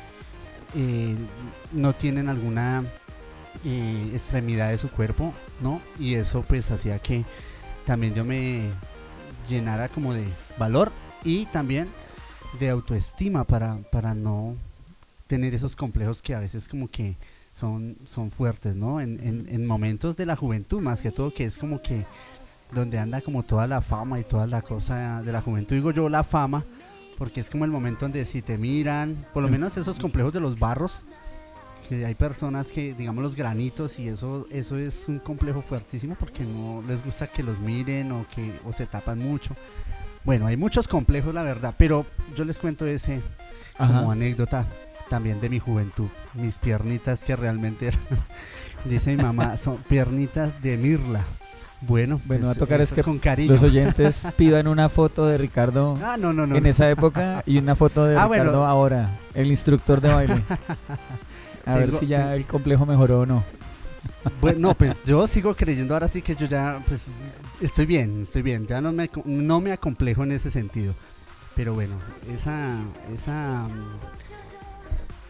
[0.75, 1.15] eh,
[1.73, 2.85] no tienen alguna
[3.65, 5.81] eh, extremidad de su cuerpo, ¿no?
[5.99, 7.25] Y eso pues hacía que
[7.85, 8.71] también yo me
[9.49, 10.25] llenara como de
[10.59, 10.93] valor
[11.25, 11.89] y también
[12.59, 14.57] de autoestima para, para no
[15.27, 17.17] tener esos complejos que a veces como que
[17.53, 19.01] son, son fuertes, ¿no?
[19.01, 22.05] En, en, en momentos de la juventud, más que todo, que es como que
[22.73, 25.75] donde anda como toda la fama y toda la cosa de la juventud.
[25.75, 26.65] Digo yo la fama,
[27.17, 30.41] porque es como el momento donde si te miran, por lo menos esos complejos de
[30.41, 31.05] los barros,
[31.89, 36.45] que hay personas que, digamos, los granitos y eso, eso es un complejo fuertísimo porque
[36.45, 39.55] no les gusta que los miren o que o se tapan mucho.
[40.25, 42.05] Bueno, hay muchos complejos, la verdad, pero
[42.35, 43.23] yo les cuento ese
[43.79, 44.67] como anécdota
[45.09, 46.09] también de mi juventud.
[46.35, 48.01] Mis piernitas que realmente eran,
[48.85, 51.25] dice mi mamá, son piernitas de Mirla.
[51.83, 53.53] Bueno, Bueno, va a pues, tocar es que con cariño.
[53.53, 57.59] los oyentes pidan una foto de Ricardo Ah, no, no, no, en esa época y
[57.59, 58.67] una foto de Ah, Ricardo bueno.
[58.67, 60.43] ahora, el instructor de baile.
[61.67, 63.43] A ver si ya el complejo mejoró o no.
[64.41, 67.07] Bueno, no, pues yo sigo creyendo ahora sí que yo ya, pues
[67.61, 70.95] estoy bien, estoy bien, ya no me, no me acomplejo en ese sentido.
[71.57, 71.97] Pero bueno,
[72.33, 72.77] esa,
[73.13, 73.67] esa,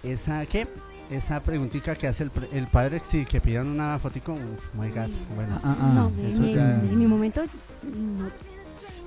[0.03, 0.67] esa, ¿qué?
[1.11, 4.89] Esa preguntita que hace el, pre- el padre, sí, que pidan una fotico, uf, my
[4.91, 5.61] God, bueno.
[5.63, 7.43] Ah, ah, No, en eso ya en es- mi momento
[7.85, 8.27] no,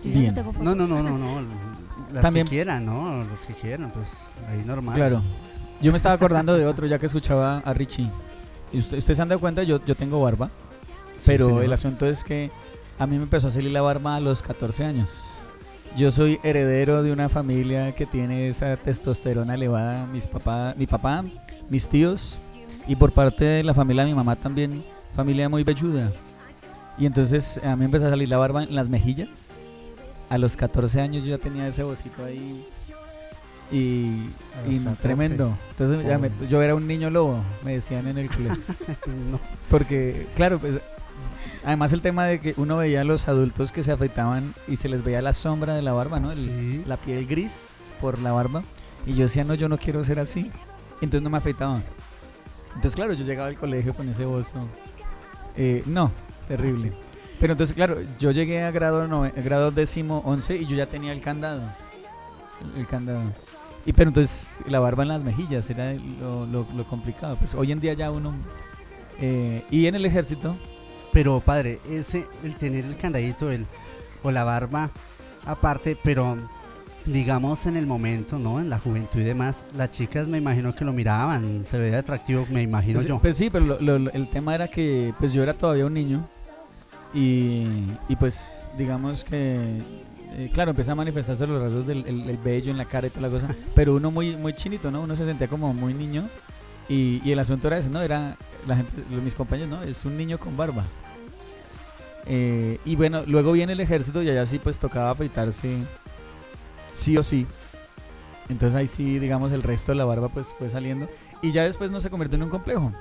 [0.03, 0.27] yo Bien.
[0.27, 0.63] no tengo fotos.
[0.65, 1.41] No, no, no, no, no,
[2.13, 3.25] las También- que quieran, ¿no?
[3.25, 4.95] Los que quieran, pues ahí normal.
[4.95, 5.21] Claro.
[5.81, 8.09] Yo me estaba acordando de otro ya que escuchaba a Richie.
[8.71, 10.49] Y usted- ustedes se han dado cuenta, yo, yo tengo barba.
[11.13, 11.63] Sí, Pero señor.
[11.65, 12.49] el asunto es que
[12.97, 15.21] a mí me empezó a salir la barba a los 14 años.
[15.97, 20.05] Yo soy heredero de una familia que tiene esa testosterona elevada.
[20.07, 21.25] Mis papá, mi papá,
[21.69, 22.39] mis tíos
[22.87, 24.83] y por parte de la familia de mi mamá también,
[25.15, 26.11] familia muy velluda.
[26.97, 29.67] Y entonces a mí empezó a salir la barba en las mejillas.
[30.29, 32.65] A los 14 años yo ya tenía ese bocito ahí.
[33.71, 34.29] Y,
[34.67, 34.95] y 14.
[35.01, 35.55] tremendo.
[35.71, 36.45] Entonces ya me- Oh.
[36.49, 38.57] yo era un niño lobo, me decían en el colegio.
[39.31, 39.39] No.
[39.69, 40.79] Porque, claro, pues
[41.65, 44.89] además el tema de que uno veía a los adultos que se afeitaban y se
[44.89, 46.31] les veía la sombra de la barba, ¿no?
[46.31, 46.83] El- Sí.
[46.87, 48.63] La piel gris por la barba.
[49.05, 50.51] Y yo decía, no, yo no quiero ser así.
[51.01, 51.81] Entonces no me afeitaba.
[52.75, 54.67] Entonces, claro, yo llegaba al colegio con ese bozo.
[55.55, 56.11] Eh, no,
[56.47, 56.93] terrible.
[57.39, 61.13] Pero entonces, claro, yo llegué a grado, a grado décimo, once y yo ya tenía
[61.13, 61.61] el candado.
[62.75, 63.21] El, el candado.
[63.85, 67.37] Y pero entonces la barba en las mejillas era lo, lo- lo complicado.
[67.37, 68.33] Pues hoy en día ya uno...
[69.19, 70.55] eh, y en el ejército,
[71.11, 73.65] Pero padre, ese, el tener el candadito el,
[74.23, 74.91] o la barba
[75.45, 76.37] aparte, pero
[77.05, 78.59] digamos en el momento, ¿no?
[78.59, 82.45] En la juventud y demás, las chicas me imagino que lo miraban, se veía atractivo,
[82.51, 83.19] me imagino Pues, yo.
[83.19, 85.93] pues sí, pero lo- lo- lo- el tema era que pues yo era todavía un
[85.93, 86.27] niño
[87.13, 87.65] y,
[88.07, 89.57] y pues digamos que
[90.33, 93.09] eh, claro, empieza a manifestarse los rasgos del el, el vello en la cara y
[93.09, 95.01] toda la cosa, pero uno muy muy chinito, ¿no?
[95.01, 96.29] Uno se sentía como muy niño
[96.89, 98.01] y, y el asunto era ese, ¿no?
[98.01, 98.35] Era
[98.67, 98.91] la gente,
[99.23, 99.83] mis compañeros, ¿no?
[99.83, 100.83] Es un niño con barba.
[102.25, 105.77] Eh, y bueno, luego viene el ejército y allá sí pues tocaba afeitarse
[106.93, 107.45] sí o sí.
[108.49, 111.07] Entonces ahí sí, digamos, el resto de la barba pues fue saliendo.
[111.41, 112.91] Y ya después no se convirtió en un complejo.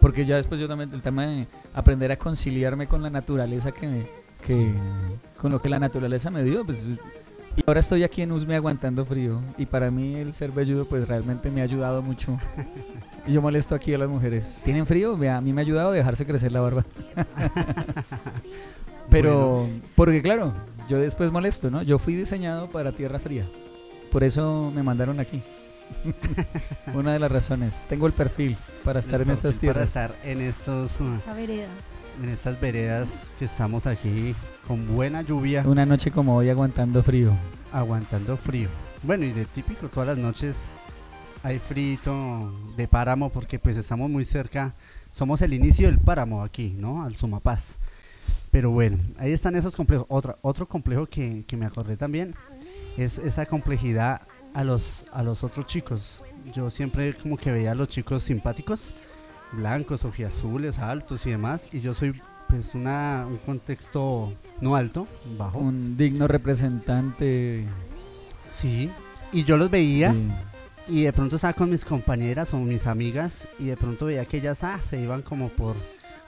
[0.00, 3.86] Porque ya después yo también, el tema de aprender a conciliarme con la naturaleza que,
[3.88, 4.06] me-
[4.46, 4.72] que
[5.40, 6.84] con lo que la naturaleza me dio, pues
[7.58, 9.40] y ahora estoy aquí en Usme aguantando frío.
[9.56, 12.38] Y para mí el ser velludo pues realmente me ha ayudado mucho.
[13.26, 14.60] Y yo molesto aquí a las mujeres.
[14.64, 15.14] ¿Tienen frío?
[15.30, 16.84] A mí me ha ayudado a dejarse crecer la barba.
[19.10, 20.52] Pero, porque claro,
[20.88, 21.82] yo después molesto, ¿no?
[21.82, 23.46] Yo fui diseñado para tierra fría.
[24.12, 25.42] Por eso me mandaron aquí.
[26.94, 27.84] Una de las razones.
[27.88, 29.88] Tengo el perfil para estar en estas Para tierras.
[29.88, 31.68] estar en estos, uh, Esta vereda.
[32.22, 34.34] En estas veredas que estamos aquí
[34.66, 37.32] con buena lluvia, Una noche como hoy aguantando frío.
[37.72, 38.68] aguantando frío.
[39.02, 40.70] Bueno, y de típico todas las noches
[41.42, 44.74] hay frito de páramo porque pues estamos muy cerca,
[45.10, 47.04] somos el inicio del páramo aquí, ¿no?
[47.04, 47.78] Al Sumapaz.
[48.50, 50.06] Pero bueno, ahí están esos complejos.
[50.08, 52.34] Otra, otro complejo que, que me acordé también
[52.96, 54.22] es esa complejidad
[54.54, 56.22] a los, a los otros chicos.
[56.52, 58.94] Yo siempre como que veía a los chicos simpáticos,
[59.52, 65.58] blancos, ojiazules, altos y demás, y yo soy pues una, un contexto no alto, bajo.
[65.58, 67.66] Un digno representante.
[68.46, 68.90] Sí,
[69.32, 70.28] y yo los veía Sí.
[70.88, 74.38] y de pronto estaba con mis compañeras o mis amigas y de pronto veía que
[74.38, 75.76] ellas ah, se iban como por,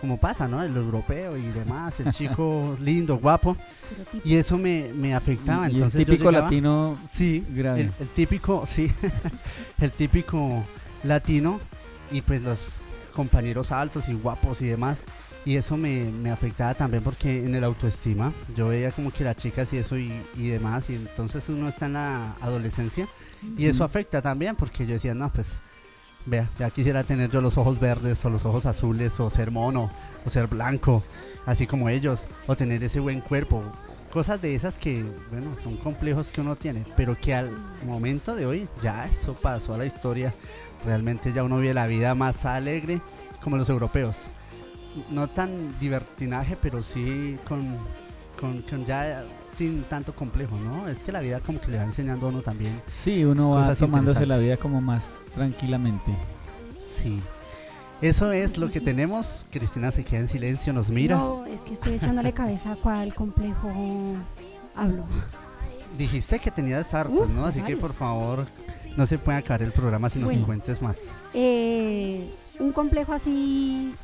[0.02, 0.62] como pasa, ¿no?
[0.62, 3.56] El europeo y demás, el chico lindo, guapo.
[4.22, 5.66] Y eso me, me afectaba.
[5.68, 7.80] Y el Entonces yo típico llegaba- latino Sí, grave.
[7.80, 8.92] el, el típico, sí,
[9.80, 10.62] el típico
[11.04, 11.58] latino
[12.12, 15.06] y pues los compañeros altos y guapos y demás.
[15.44, 19.36] Y eso me, me afectaba también porque en el autoestima yo veía como que las
[19.36, 20.90] chicas y eso y, y demás.
[20.90, 23.08] Y entonces uno está en la adolescencia
[23.56, 25.62] y eso afecta también porque yo decía, no, pues
[26.26, 29.90] vea, ya quisiera tener yo los ojos verdes o los ojos azules o ser mono
[30.24, 31.02] o ser blanco,
[31.46, 33.62] así como ellos, o tener ese buen cuerpo.
[34.12, 37.50] Cosas de esas que, bueno, son complejos que uno tiene, pero que al
[37.86, 40.34] momento de hoy ya eso pasó a la historia.
[40.84, 43.00] Realmente ya uno vive la vida más alegre
[43.42, 44.30] como los europeos.
[45.10, 47.76] No tan divertinaje, pero sí con,
[48.38, 49.24] con, con ya
[49.56, 50.88] sin tanto complejo, ¿no?
[50.88, 52.80] Es que la vida como que le va enseñando a uno también.
[52.86, 56.14] Sí, uno va tomándose la vida como más tranquilamente.
[56.84, 57.22] Sí.
[58.00, 59.46] Eso es lo que tenemos.
[59.50, 61.16] Cristina se queda en silencio, nos mira.
[61.16, 63.70] No, es que estoy echándole cabeza a cuál complejo
[64.74, 65.04] hablo.
[65.98, 67.44] Dijiste que tenías hartos, ¿no?
[67.44, 68.46] Así que por favor,
[68.96, 70.46] no se puede acabar el programa si nos Bueno.
[70.46, 71.18] cuentes más.
[71.34, 72.28] Eh,
[72.58, 73.94] un complejo así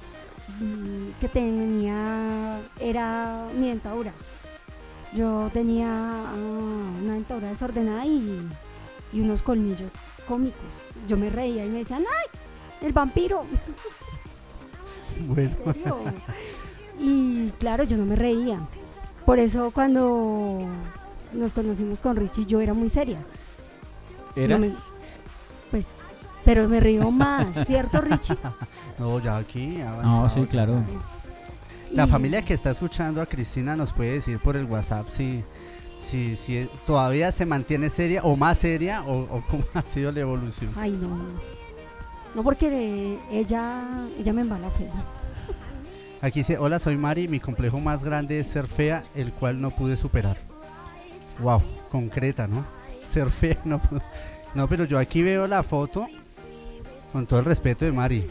[0.60, 4.12] mm, que tenía era mi dentadura.
[5.14, 6.34] Yo tenía ah,
[7.02, 8.40] una dentadura desordenada y,
[9.12, 9.92] y unos colmillos
[10.26, 10.60] cómicos.
[11.08, 12.40] Yo me reía y me decían, ¡ay!
[12.86, 13.44] ¡El vampiro!
[15.28, 15.50] Bueno.
[15.64, 15.98] ¿En serio?
[17.00, 18.58] Y claro, yo no me reía.
[19.24, 20.60] Por eso cuando
[21.32, 23.18] nos conocimos con Richie yo era muy seria.
[24.36, 24.60] ¿Eras?
[24.60, 24.72] No me-
[25.70, 25.86] pues,
[26.44, 28.36] pero me río más, ¿cierto Richie?
[28.98, 30.28] No, ya aquí ha No, avanzado.
[30.30, 30.82] sí, claro.
[31.90, 35.42] La Y- familia que está escuchando a Cristina nos puede decir por el WhatsApp si,
[35.98, 40.20] si, si todavía se mantiene seria o más seria o, o cómo ha sido la
[40.20, 40.70] evolución.
[40.76, 41.16] Ay, no.
[42.34, 43.82] No, porque ella,
[44.18, 44.92] ella me embala feo.
[46.22, 49.70] Aquí dice, hola, soy Mari, mi complejo más grande es ser fea, el cual no
[49.70, 50.36] pude superar.
[51.40, 52.64] Wow, concreta, ¿no?
[53.06, 53.80] Ser fea, no
[54.54, 56.08] No, pero yo aquí veo la foto
[57.12, 58.26] con todo el respeto de Mari.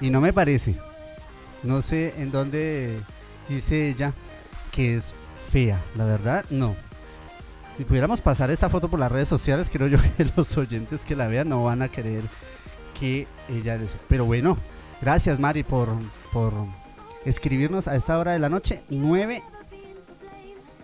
[0.00, 0.76] Y no me parece.
[1.62, 3.00] No sé en dónde
[3.48, 4.12] dice ella
[4.70, 5.14] que es
[5.50, 5.80] fea.
[5.96, 6.74] La verdad, no.
[7.76, 11.16] Si pudiéramos pasar esta foto por las redes sociales, creo yo que los oyentes que
[11.16, 12.22] la vean no van a querer
[12.98, 13.96] que ella eso.
[14.08, 14.58] Pero bueno,
[15.00, 15.88] gracias Mari por,
[16.32, 16.52] por
[17.24, 19.42] escribirnos a esta hora de la noche, 9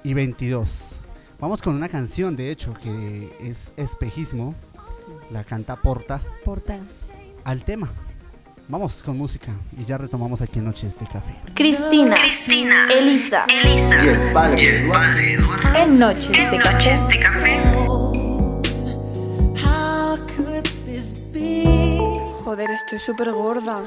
[0.03, 0.99] y 22.
[1.41, 4.55] Vamos con una canción, de hecho, que es Espejismo.
[5.30, 6.78] La canta Porta Porta.
[7.45, 7.88] al tema.
[8.68, 11.34] Vamos con música y ya retomamos aquí en Noches de Café.
[11.55, 12.14] Cristina.
[12.93, 13.47] Elisa.
[13.49, 15.76] Y el padre Eduardo.
[15.76, 16.99] En Noches de Café.
[17.09, 17.61] de café.
[22.45, 23.82] Joder, estoy súper gorda.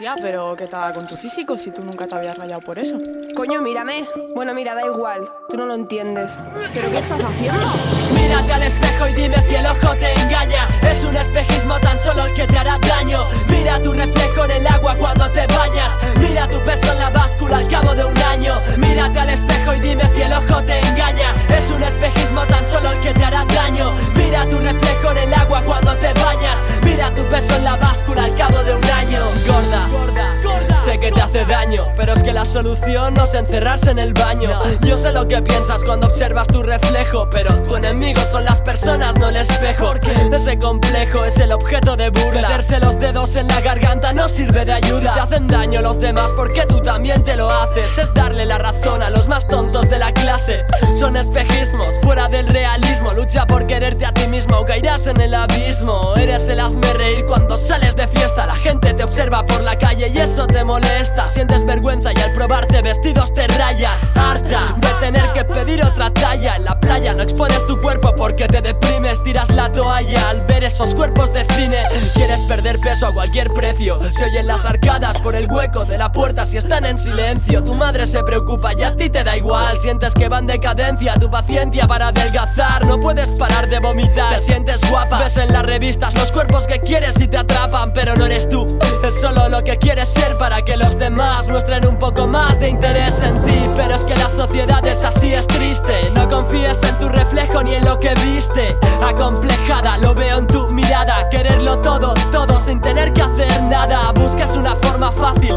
[0.00, 2.96] Tía, pero ¿qué tal con tu físico si tú nunca te habías rayado por eso?
[3.36, 4.06] Coño, mírame.
[4.34, 5.30] Bueno, mira, da igual.
[5.50, 6.38] Tú no lo entiendes.
[6.72, 7.66] ¿Pero qué estás haciendo?
[8.14, 10.66] Mírate al espejo y dime si el ojo te engaña.
[10.90, 13.26] Es un espejismo tan solo el que te hará daño.
[13.50, 15.92] Mira tu reflejo en el agua cuando te bañas.
[16.18, 18.54] Mira tu peso en la báscula al cabo de un año.
[18.78, 21.34] Mírate al espejo y dime si el ojo te engaña.
[21.48, 23.92] Es un espejismo tan solo el que te hará daño.
[24.14, 26.58] Mira tu reflejo en el agua cuando te bañas.
[26.82, 29.20] Mira tu peso en la báscula al cabo de un año.
[29.46, 30.39] Gorda, gorda, gorda.
[30.84, 34.14] Sé que te hace daño, pero es que la solución no es encerrarse en el
[34.14, 34.50] baño.
[34.80, 39.14] Yo sé lo que piensas cuando observas tu reflejo, pero tu enemigo son las personas,
[39.16, 39.92] no el espejo.
[40.32, 42.48] Ese complejo es el objeto de burla.
[42.48, 45.00] Meterse los dedos en la garganta no sirve de ayuda.
[45.00, 47.98] Si te hacen daño los demás, porque tú también te lo haces.
[47.98, 50.64] Es darle la razón a los más tontos de la clase.
[50.98, 53.12] Son espejismos, fuera del realismo.
[53.12, 56.14] Lucha por quererte a ti mismo o caerás en el abismo.
[56.16, 58.46] Eres el hazme reír cuando sales de fiesta.
[58.46, 61.28] La gente te observa por la calle y eso te molesta.
[61.28, 64.00] Sientes vergüenza y al probarte vestidos te rayas.
[64.14, 66.56] Harta de tener que pedir otra talla.
[66.56, 69.20] En la playa no expones tu cuerpo porque te deprimes.
[69.24, 71.82] Tiras la toalla al ver esos cuerpos de cine.
[72.14, 73.98] Quieres perder peso a cualquier precio.
[74.16, 77.64] Se oyen las arcadas por el hueco de la puerta si están en silencio.
[77.64, 79.76] Tu madre se preocupa y a ti te da igual.
[79.80, 82.86] Sientes que va en decadencia tu paciencia para adelgazar.
[82.86, 84.36] No puedes parar de vomitar.
[84.36, 85.18] Te sientes guapa.
[85.18, 88.78] Ves en las revistas los cuerpos que quieres y te atrapan, pero no eres tú.
[89.04, 92.68] Es solo lo que quieres ser para que los demás muestren un poco más de
[92.68, 93.58] interés en ti.
[93.76, 96.10] Pero es que la sociedad es así, es triste.
[96.14, 98.76] No confíes en tu reflejo ni en lo que viste.
[99.02, 101.28] Acomplejada, lo veo en tu mirada.
[101.30, 104.12] Quererlo todo, todo sin tener que hacer nada.
[104.12, 105.54] Buscas una forma fácil.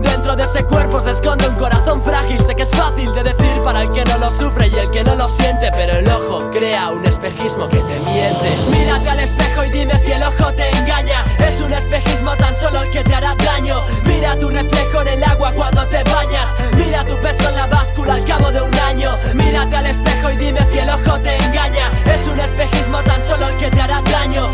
[0.00, 2.42] Dentro de ese cuerpo se esconde un corazón frágil.
[2.44, 5.04] Sé que es fácil de decir para el que no lo sufre y el que
[5.04, 5.70] no lo siente.
[5.72, 8.50] Pero el ojo crea un espejismo que te miente.
[8.70, 11.24] Mírate al espejo y dime si el ojo te engaña.
[11.38, 13.80] Es un espejismo tan solo el que te hará daño.
[14.04, 16.48] Mira tu reflejo en el agua cuando te bañas.
[16.76, 19.16] Mira tu peso en la báscula al cabo de un año.
[19.34, 21.90] Mírate al espejo y dime si el ojo te engaña.
[22.06, 24.48] Es un espejismo tan solo el que te hará daño.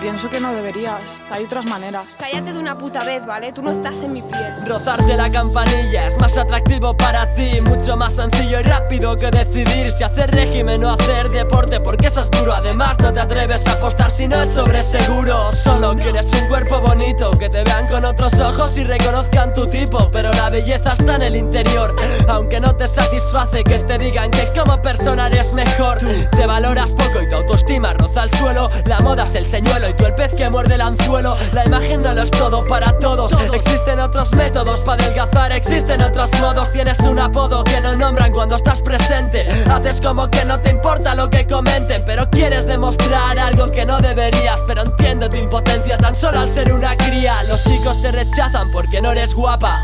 [0.00, 1.04] Pienso que no deberías.
[1.30, 2.06] Hay otras maneras.
[2.18, 3.52] Cállate de una puta vez, ¿vale?
[3.52, 4.66] Tú no estás en mi piel.
[4.66, 9.92] Rozarte la campanilla es más atractivo para ti, mucho más sencillo y rápido que decidir
[9.92, 12.54] si hacer régimen o hacer deporte, porque eso es duro.
[12.54, 15.52] Además, no te atreves a apostar si no es sobre seguro.
[15.52, 20.10] Solo quieres un cuerpo bonito, que te vean con otros ojos y reconozcan tu tipo.
[20.10, 21.94] Pero la belleza está en el interior,
[22.28, 25.98] aunque no te satisface que te digan que como persona eres mejor.
[26.30, 28.70] Te valoras poco y tu autoestima roza el suelo.
[28.86, 31.36] La moda es el señuelo y tú el pez que muerde el anzuelo.
[31.52, 33.32] La imagen no lo es todo para todos.
[33.52, 36.70] Existen otros métodos para adelgazar, existen otros modos.
[36.72, 39.48] Tienes un apodo que no nombran cuando estás presente.
[39.70, 43.98] Haces como que no te importa lo que comenten, pero quieres demostrar algo que no
[43.98, 44.60] deberías.
[44.66, 47.42] Pero entiendo tu impotencia tan solo al ser una cría.
[47.48, 49.80] Los chicos te rechazan porque no eres guapa.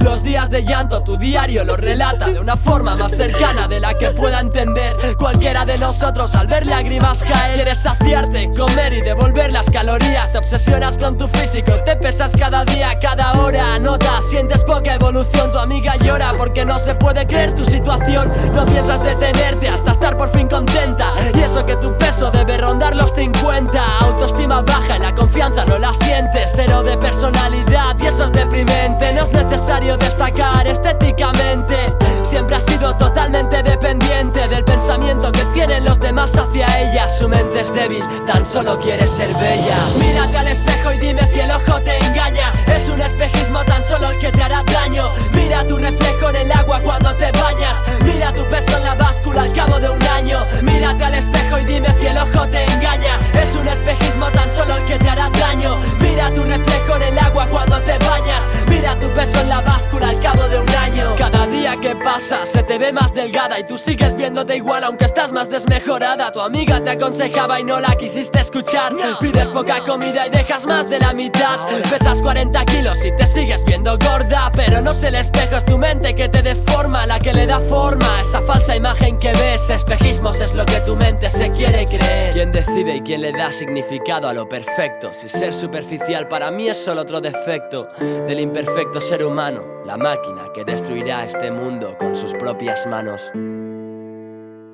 [0.00, 3.94] Los días de llanto, tu diario lo relata de una forma más cercana de la
[3.94, 7.56] que pueda entender cualquiera de nosotros al ver lágrimas caer.
[7.56, 10.32] Quieres saciarte, comer y devolver las calorías.
[10.32, 13.78] Te obsesionas con tu físico, te pesas cada día, cada hora.
[13.78, 18.30] Nota, sientes poca evolución, tu amiga llora porque no se puede creer tu situación.
[18.54, 21.14] No piensas detenerte hasta estar por fin contenta.
[21.34, 23.82] Y eso que tu peso debe rondar los 50.
[24.00, 26.50] Autoestima baja y la confianza no la sientes.
[26.54, 29.12] Cero de personalidad y eso es deprimente.
[29.12, 31.94] No es necesario destacar estéticamente.
[32.24, 37.08] Siempre has sido totalmente dependiente del pensamiento que tienen los demás hacia ella.
[37.08, 41.50] Su mente es débil, tan solo quiere ser Mírate al espejo y dime si el
[41.52, 42.52] ojo te engaña.
[42.66, 45.10] Es un espejismo tan solo el que te hará daño.
[45.32, 47.78] Mira tu reflejo en el agua cuando te bañas.
[48.04, 50.44] Mira tu peso en la báscula al cabo de un año.
[50.62, 53.18] Mírate al espejo y dime si el ojo te engaña.
[53.40, 55.76] Es un espejismo tan solo el que te hará daño.
[56.00, 58.42] Mira tu reflejo en el agua cuando te bañas.
[58.68, 61.14] Mira tu peso en la báscula al cabo de un año.
[61.16, 65.04] Cada día que pasa se te ve más delgada y tú sigues viéndote igual aunque
[65.04, 66.32] estás más desmejorada.
[66.32, 68.92] Tu amiga te aconsejaba y no la quisiste escuchar.
[69.20, 71.58] Pides poca comida y dejas más de la mitad.
[71.90, 74.50] Pesas 40 kilos y te sigues viendo gorda.
[74.54, 77.60] Pero no es el espejo, es tu mente que te deforma, la que le da
[77.60, 78.06] forma.
[78.18, 82.32] a Esa falsa imagen que ves, espejismos es lo que tu mente se quiere creer.
[82.32, 85.12] ¿Quién decide y quién le da significado a lo perfecto?
[85.12, 90.44] Si ser superficial para mí es solo otro defecto del imperfecto ser humano, la máquina
[90.54, 93.30] que destruirá este mundo con sus propias manos.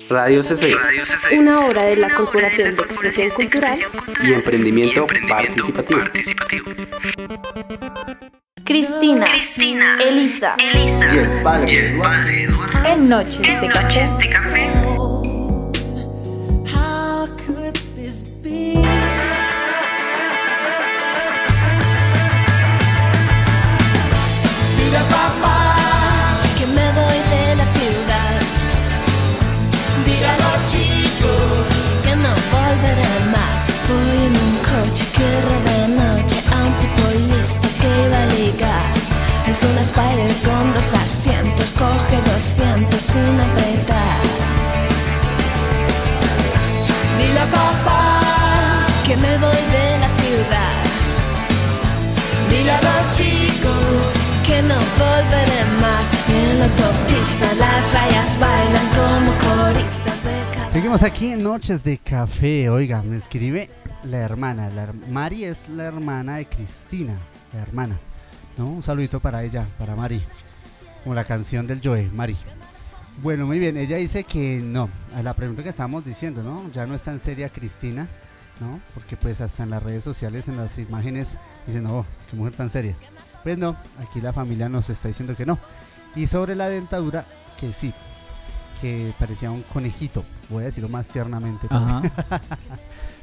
[0.09, 0.75] Radio CC
[1.31, 3.79] Una obra de la Corporación de Expresión Cultural.
[4.23, 6.01] y Emprendimiento Participativo.
[8.63, 9.27] Cristina.
[10.01, 10.55] Elisa.
[10.57, 12.85] Y el padre Eduardo.
[12.85, 14.94] En Noches de Café.
[33.87, 35.29] Voy en un coche que
[35.69, 37.03] de noche a un tipo
[37.35, 38.93] listo que iba a ligar.
[39.47, 44.19] Es un Spider con dos asientos, coge 200 sin apretar.
[47.19, 48.21] Dile a papá
[49.05, 50.75] que me voy de la ciudad.
[52.49, 54.15] Dile a los chicos
[54.47, 56.09] que no volveré más.
[56.27, 60.44] En la autopista las rayas bailan como coristas de...
[60.75, 62.69] Seguimos aquí en Noches de Café.
[62.69, 63.69] Oiga, me escribe
[64.03, 64.69] la hermana.
[64.69, 67.17] La Mari es la hermana de Cristina,
[67.53, 67.97] la hermana.
[68.57, 68.67] ¿no?
[68.67, 70.21] Un saludito para ella, para Mari.
[71.01, 72.35] Como la canción del Joe, Mari.
[73.23, 73.77] Bueno, muy bien.
[73.77, 74.89] Ella dice que no.
[75.15, 76.69] A la pregunta que estábamos diciendo, ¿no?
[76.73, 78.09] Ya no es tan seria Cristina,
[78.59, 78.81] ¿no?
[78.93, 82.69] Porque pues hasta en las redes sociales, en las imágenes, dicen, no, qué mujer tan
[82.69, 82.97] seria.
[83.43, 85.57] Pues no, aquí la familia nos está diciendo que no.
[86.17, 87.23] Y sobre la dentadura,
[87.57, 87.93] que sí,
[88.81, 91.67] que parecía un conejito, voy a decirlo más tiernamente.
[91.69, 92.01] Ajá.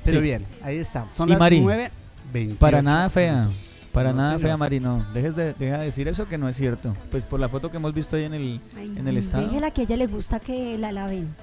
[0.04, 0.22] Pero Sí.
[0.22, 1.06] bien, ahí está.
[1.16, 3.32] Son Y las Mari, 9.28 Para nada fea.
[3.40, 3.68] minutos.
[3.92, 4.42] Para No, nada señor.
[4.42, 5.04] fea, Mari, no.
[5.12, 6.94] Dejes de, deja de decir eso que no es cierto.
[7.10, 8.60] Pues por la foto que hemos visto ahí en el,
[8.96, 9.44] en el estado.
[9.46, 11.34] Déjela que a ella le gusta que la laven.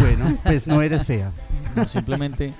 [0.00, 1.32] Bueno, pues no eres fea.
[1.76, 2.54] No, simplemente.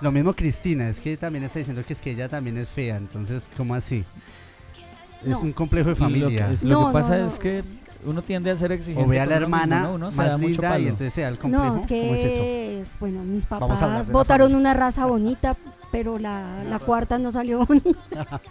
[0.00, 2.96] Lo mismo Cristina, es que también está diciendo que es que ella también es fea,
[2.96, 4.04] entonces, ¿cómo así?
[5.22, 5.40] Es No.
[5.40, 6.50] un complejo de Lo que, familia.
[6.50, 7.26] es- lo No, que pasa no, no.
[7.26, 7.62] es que
[8.06, 9.04] uno tiende a ser exigente.
[9.04, 9.94] O ve a la mismo, hermana ¿no?
[9.94, 11.64] Uno se más da mucho linda y entonces se da el complejo.
[11.64, 12.90] No, es que, ¿Cómo es eso?
[13.00, 15.56] bueno, mis papás votaron una raza bonita,
[15.90, 18.40] pero la, la cuarta no salió bonita.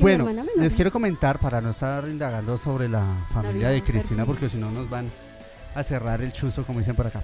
[0.00, 4.56] Bueno, les quiero comentar para no estar indagando sobre la familia de Cristina, porque si
[4.56, 5.10] no nos van
[5.74, 7.22] a cerrar el chuzo, como dicen por acá.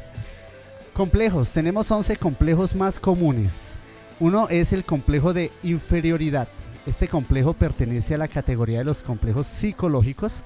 [0.93, 3.79] Complejos, tenemos 11 complejos más comunes.
[4.21, 6.47] Uno es el complejo de inferioridad.
[6.87, 10.45] Este complejo pertenece a la categoría de los complejos psicológicos.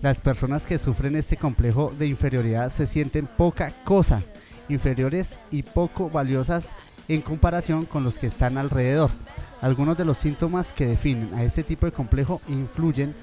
[0.00, 4.22] Las personas que sufren este complejo de inferioridad se sienten poca cosa,
[4.68, 6.74] inferiores y poco valiosas
[7.08, 9.10] en comparación con los que están alrededor.
[9.60, 13.14] Algunos de los síntomas que definen a este tipo de complejo incluyen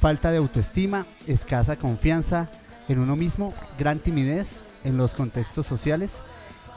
[0.00, 2.50] falta de autoestima, escasa confianza
[2.88, 6.22] en uno mismo, gran timidez en los contextos sociales,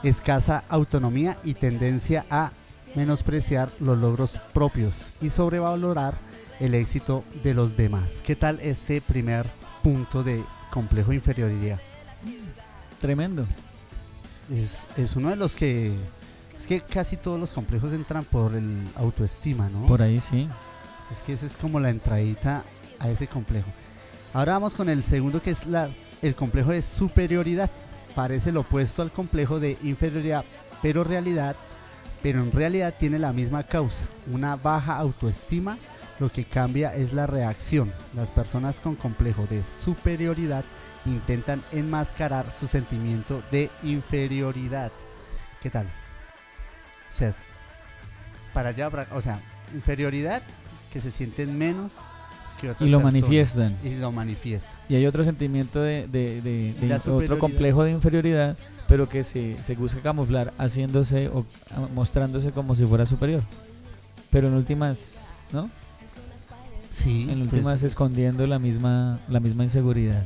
[0.04, 2.52] escasa autonomía y tendencia a
[2.96, 6.16] menospreciar los logros propios y sobrevalorar
[6.60, 8.22] el éxito de los demás.
[8.26, 9.46] ¿Qué tal este primer
[9.84, 11.80] punto de complejo de inferioridad?
[13.00, 13.46] Tremendo.
[14.52, 15.94] Es, es uno de los que...
[16.58, 19.86] Es que casi todos los complejos entran por el autoestima, ¿no?
[19.86, 20.48] Por ahí sí.
[21.12, 22.64] Es que esa es como la entradita
[23.00, 23.70] a ese complejo.
[24.34, 25.88] Ahora vamos con el segundo que es la,
[26.22, 27.70] el complejo de superioridad.
[28.16, 30.44] Parece lo opuesto al complejo de inferioridad,
[30.82, 31.56] pero realidad,
[32.24, 35.78] pero en realidad tiene la misma causa, una baja autoestima.
[36.20, 37.92] Lo que cambia es la reacción.
[38.16, 40.64] Las personas con complejo de superioridad
[41.06, 44.92] intentan enmascarar su sentimiento de inferioridad.
[45.62, 45.86] ¿Qué tal?
[45.86, 47.32] O sea,
[48.54, 49.40] para allá, o sea,
[49.74, 50.42] inferioridad
[50.92, 51.94] que se sienten menos
[52.60, 53.14] que otras Y lo personas.
[53.22, 53.78] manifiestan.
[53.84, 54.76] Y lo manifiestan.
[54.90, 58.58] Y hay otro sentimiento de, de- otro complejo de inferioridad,
[58.88, 61.46] pero que se, se busca camuflar haciéndose o
[61.94, 63.44] mostrándose como si fuera superior.
[64.32, 65.70] Pero en últimas, ¿no?
[66.92, 67.24] Sí.
[67.24, 70.24] En pues, últimas escondiendo la misma, la misma inseguridad.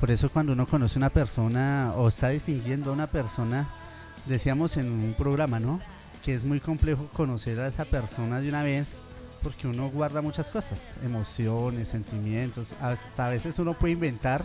[0.00, 3.68] Por eso cuando uno conoce una persona o está distinguiendo a una persona,
[4.26, 5.80] decíamos en un programa, ¿no?
[6.24, 9.02] Que es muy complejo conocer a esa persona de una vez
[9.42, 14.44] porque uno guarda muchas cosas, emociones, sentimientos, hasta a veces uno puede inventar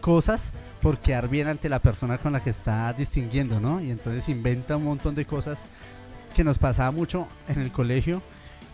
[0.00, 3.80] cosas por quedar bien ante la persona con la que está distinguiendo, ¿no?
[3.80, 5.68] Y entonces inventa un montón de cosas
[6.34, 8.20] que nos pasaba mucho en el colegio.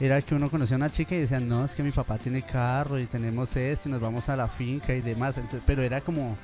[0.01, 2.43] Era que uno conocía a una chica y decían, no, es que mi papá tiene
[2.43, 5.37] carro y tenemos esto y nos vamos a la finca y demás.
[5.39, 6.37] Entonces, pero era como,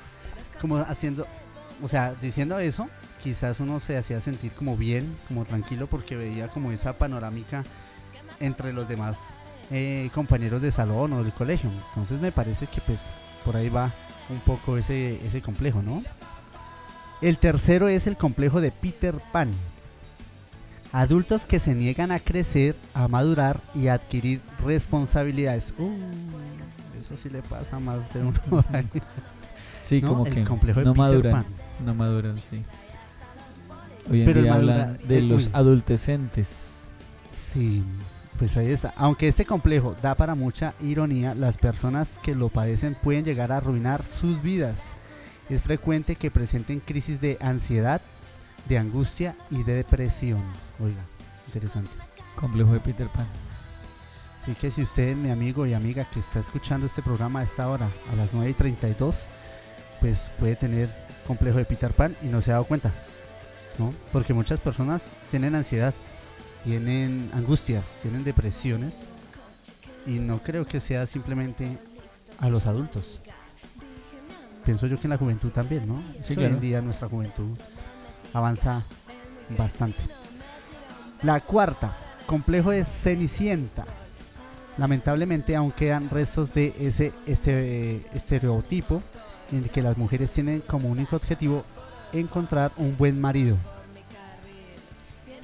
[0.59, 1.25] como haciendo,
[1.81, 2.89] o sea, diciendo eso,
[3.23, 7.63] quizás uno se hacía sentir como bien, como tranquilo, porque veía como esa panorámica
[8.41, 9.37] entre los demás
[9.71, 11.71] eh, compañeros de salón o del colegio.
[11.89, 13.05] Entonces me parece que pues
[13.45, 13.93] por ahí va
[14.29, 16.03] un poco ese, ese complejo, ¿no?
[17.21, 19.53] El tercero es el complejo de Peter Pan.
[20.95, 25.73] Adultos que se niegan a crecer, a madurar y a adquirir responsabilidades.
[25.77, 25.91] Uh,
[26.97, 28.39] eso sí le pasa más de uno.
[29.83, 30.07] Sí, ¿No?
[30.07, 31.31] como el que complejo de no Peter maduran.
[31.33, 31.45] Pan.
[31.85, 32.63] No maduran, sí.
[34.09, 36.85] Hoy en Pero día hablan de los adultecentes.
[37.33, 37.83] Sí,
[38.39, 38.93] pues ahí está.
[38.95, 43.57] Aunque este complejo da para mucha ironía, las personas que lo padecen pueden llegar a
[43.57, 44.93] arruinar sus vidas.
[45.49, 47.99] Es frecuente que presenten crisis de ansiedad,
[48.69, 50.64] de angustia y de depresión.
[50.79, 51.01] Oiga,
[51.47, 51.91] interesante.
[52.35, 53.27] Complejo de Peter Pan.
[54.39, 57.67] Así que si usted, mi amigo y amiga que está escuchando este programa a esta
[57.69, 59.27] hora, a las 9 y 32,
[60.01, 60.89] pues puede tener
[61.25, 62.93] complejo de Peter Pan y no se ha dado cuenta.
[63.77, 63.93] ¿no?
[64.11, 65.93] Porque muchas personas tienen ansiedad,
[66.63, 69.03] tienen angustias, tienen depresiones
[70.05, 71.77] y no creo que sea simplemente
[72.39, 73.21] a los adultos.
[74.63, 76.01] Pienso yo que en la juventud también, ¿no?
[76.21, 76.53] Sí, Hoy claro.
[76.55, 77.57] en día nuestra juventud
[78.33, 78.83] avanza
[79.57, 80.01] bastante.
[81.25, 81.97] La cuarta,
[82.27, 83.83] complejo de Cenicienta.
[84.77, 89.01] Lamentablemente aún quedan restos de ese este, estereotipo
[89.51, 91.65] en el que las mujeres tienen como único objetivo
[92.13, 93.57] encontrar un buen marido.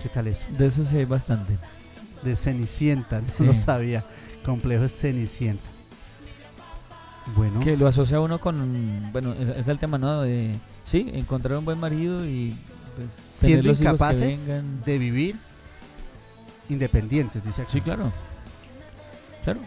[0.03, 0.45] ¿Qué tal es?
[0.55, 1.57] De eso sí hay bastante.
[2.21, 3.43] De Cenicienta, no Sí.
[3.43, 4.03] lo sabía.
[4.45, 5.63] Complejo de Cenicienta.
[7.35, 10.21] Bueno, Que lo asocia uno con, bueno, es, es el tema, ¿no?
[10.21, 12.55] De, sí, encontrar un buen marido y
[12.95, 14.47] pues, siendo incapaces
[14.85, 15.35] de vivir
[16.71, 17.71] independientes, dice acá.
[17.71, 18.11] Sí, claro.
[19.43, 19.59] Claro.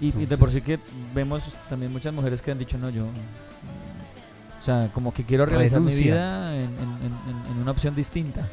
[0.00, 0.78] Y, y de por sí que
[1.14, 3.04] vemos también muchas mujeres que han dicho, no, yo.
[3.04, 7.94] mm, O sea, como que quiero realizar mi vida en, en- en- en una opción
[7.94, 8.46] distinta.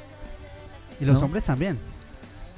[0.99, 1.25] Y los ¿no?
[1.25, 1.77] hombres también.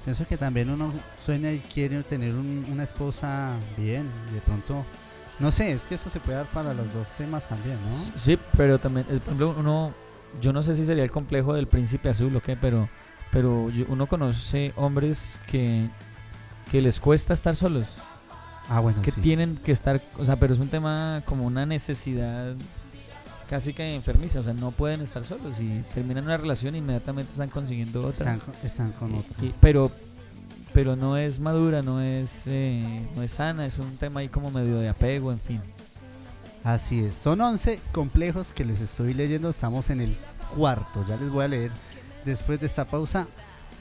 [0.04, 0.92] Pienso que también uno
[1.24, 4.10] sueña y quiere tener un- una esposa bien.
[4.32, 4.84] Y de pronto,
[5.40, 7.96] no sé, es que eso se puede dar para los dos temas también, ¿no?
[8.18, 9.94] Sí, pero también, por ejemplo, uno,
[10.42, 12.90] yo no sé si sería el complejo del príncipe azul o qué, pero,
[13.32, 15.88] pero yo- uno conoce hombres que,
[16.72, 17.88] que les cuesta estar solos.
[18.70, 19.20] Ah, bueno, que sí.
[19.22, 22.56] tienen que estar, o sea, pero es un tema como una necesidad
[23.50, 27.32] casi que enfermiza, o sea, no pueden estar solos y terminan una relación e inmediatamente
[27.32, 28.36] están consiguiendo otra.
[28.36, 29.16] Están, con- están con
[29.46, 29.92] y- pero
[30.74, 34.52] pero no es madura, no es eh, no es sana, es un tema ahí como
[34.52, 35.62] medio de apego, en fin.
[36.64, 40.16] Así es, son 11 complejos que les estoy leyendo, estamos en el
[40.56, 41.72] cuarto, ya les voy a leer
[42.26, 43.28] después de esta pausa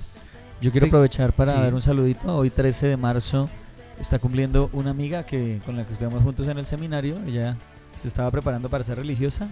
[0.61, 1.59] Yo quiero Sí, aprovechar para sí.
[1.59, 2.37] dar un saludito.
[2.37, 3.49] Hoy 13 de marzo
[3.99, 7.19] está cumpliendo una amiga que con la que estuvimos juntos en el seminario.
[7.25, 7.57] Ella
[7.97, 9.49] se estaba preparando para ser religiosa.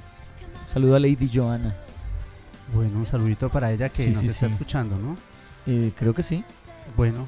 [0.65, 1.75] Saludo a Lady Joana.
[2.73, 4.53] Bueno, un saludito para ella que Sí, nos sí, está sí.
[4.53, 5.17] escuchando, ¿no?
[5.67, 6.43] Eh, creo que sí.
[6.95, 7.25] Bueno,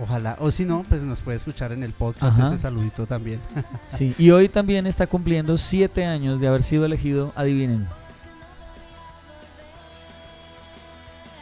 [0.00, 2.48] ojalá, o si no, pues nos puede escuchar en el podcast Ajá.
[2.48, 3.40] ese saludito también.
[3.88, 7.86] Sí, y hoy también está cumpliendo siete años de haber sido elegido, adivinen.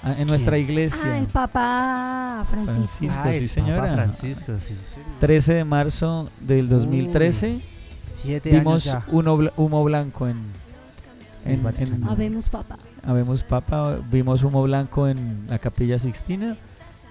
[0.02, 0.64] Ah, en nuestra ¿Quién?
[0.64, 1.04] iglesia.
[1.14, 2.72] Ah, el Papa Francisco.
[2.72, 3.82] Francisco, Ah, sí el señora.
[3.82, 5.08] Papa Francisco, sí, señor.
[5.20, 7.60] 13 de marzo del 2013
[8.14, 9.52] Siete vimos años ya.
[9.56, 10.38] humo blanco en,
[11.44, 12.78] En en- Habemos Papa.
[13.04, 16.56] Habemos Papa, vimos humo blanco en la Capilla Sixtina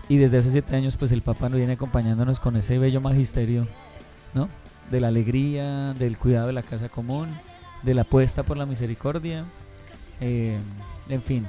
[0.10, 3.68] y desde hace siete años pues el Papa nos viene acompañándonos con ese bello magisterio,
[4.34, 4.50] ¿no?
[4.92, 7.30] De la alegría, del cuidado de la casa común,
[7.84, 9.46] de la apuesta por la misericordia,
[10.20, 10.58] eh,
[11.08, 11.46] en fin.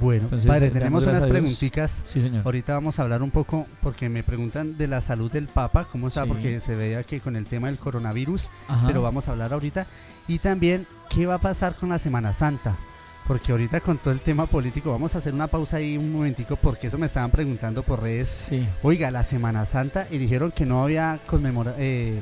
[0.00, 2.02] Bueno, Entonces, padre, tenemos unas preguntitas.
[2.06, 2.42] Sí, señor.
[2.46, 6.08] Ahorita vamos a hablar un poco porque me preguntan de la salud del Papa, cómo
[6.08, 6.28] está, Sí.
[6.28, 8.86] porque se veía que con el tema del coronavirus, Ajá.
[8.86, 9.86] pero vamos a hablar ahorita.
[10.28, 12.76] Y también, ¿qué va a pasar con la Semana Santa?
[13.26, 16.56] Porque ahorita con todo el tema político, vamos a hacer una pausa ahí un momentico,
[16.56, 18.28] porque eso me estaban preguntando por redes.
[18.28, 18.66] Sí.
[18.82, 22.18] Oiga, la Semana Santa, y dijeron que no había conmemora eh,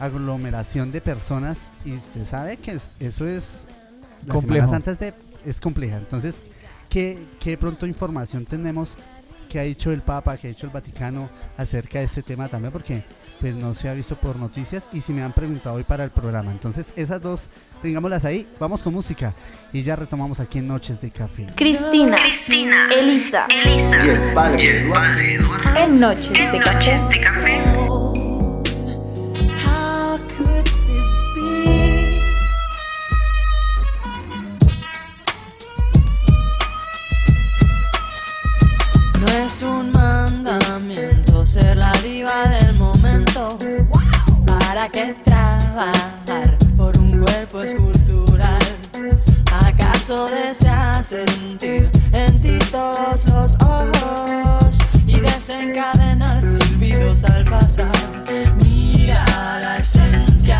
[0.00, 3.66] aglomeración de personas, y usted sabe que es- eso es...
[4.26, 4.66] La Complejo.
[4.68, 6.42] Semana Santa es, de- es compleja, entonces,
[6.88, 8.96] ¿qué, ¿qué pronto información tenemos
[9.52, 11.28] que ha dicho el Papa, que ha dicho el Vaticano
[11.58, 12.72] acerca de este tema también?
[12.72, 13.04] Porque
[13.38, 16.10] pues no se ha visto por noticias y si me han preguntado hoy para el
[16.10, 16.50] programa.
[16.52, 17.50] Entonces, esas dos,
[17.82, 19.34] tengámoslas ahí, vamos con música
[19.70, 21.48] y ya retomamos aquí en Noches de Café.
[21.54, 22.16] Cristina,
[22.98, 25.76] Elisa, Y el padre Eduardo.
[25.76, 26.32] en Noches
[27.10, 27.62] de Café.
[27.92, 28.21] How
[39.32, 43.58] es un mandamiento ser la diva del momento.
[44.44, 48.60] ¿Para qué trabajar por un cuerpo escultural?
[49.50, 57.90] ¿Acaso deseas sentir en ti todos los ojos y desencadenar silbidos al pasar?
[58.62, 59.24] Mira
[59.60, 60.58] la esencia,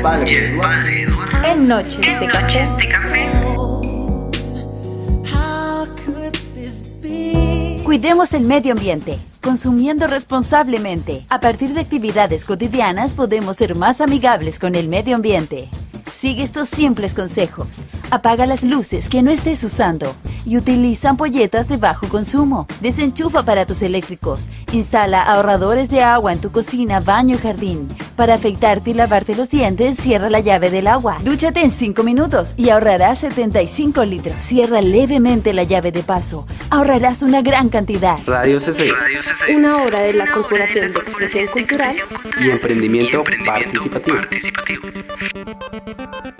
[0.00, 1.44] Y el padre Eduardo.
[1.44, 3.28] en Noches de Café.
[7.84, 11.26] Cuidemos el medio ambiente, consumiendo responsablemente.
[11.28, 15.68] A partir de actividades cotidianas podemos ser más amigables con el medio ambiente.
[16.10, 17.80] Sigue estos simples consejos.
[18.10, 22.66] Apaga las luces que no estés usando y utiliza ampolletas de bajo consumo.
[22.80, 24.48] Desenchufa aparatos eléctricos.
[24.72, 27.88] Instala ahorradores de agua en tu cocina, baño y jardín.
[28.20, 31.16] Para afeitarte y lavarte los dientes, cierra la llave del agua.
[31.24, 34.34] Dúchate en 5 minutos y ahorrarás 75 litros.
[34.42, 36.46] Cierra levemente la llave de paso.
[36.68, 38.18] Ahorrarás una gran cantidad.
[38.26, 38.90] Radio CC
[39.48, 41.96] Una hora de la Corporación de Expresión Cultural
[42.38, 44.18] y emprendimiento participativo.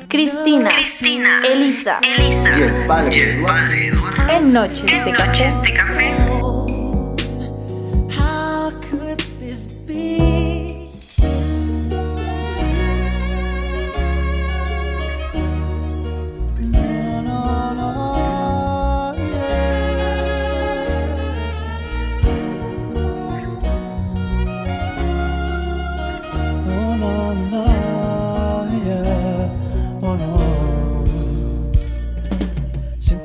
[0.09, 0.71] Cristina,
[1.51, 4.31] Elisa, Y el padre Eduardo.
[4.31, 6.15] en Noches de Café.
[6.29, 6.40] How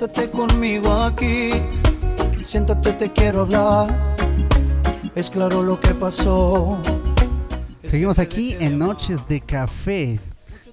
[0.06, 1.50] Siéntate conmigo aquí,
[2.44, 3.88] siéntate, te quiero hablar.
[5.16, 6.80] Es claro lo que pasó.
[7.82, 10.20] Seguimos aquí en Noches de Café,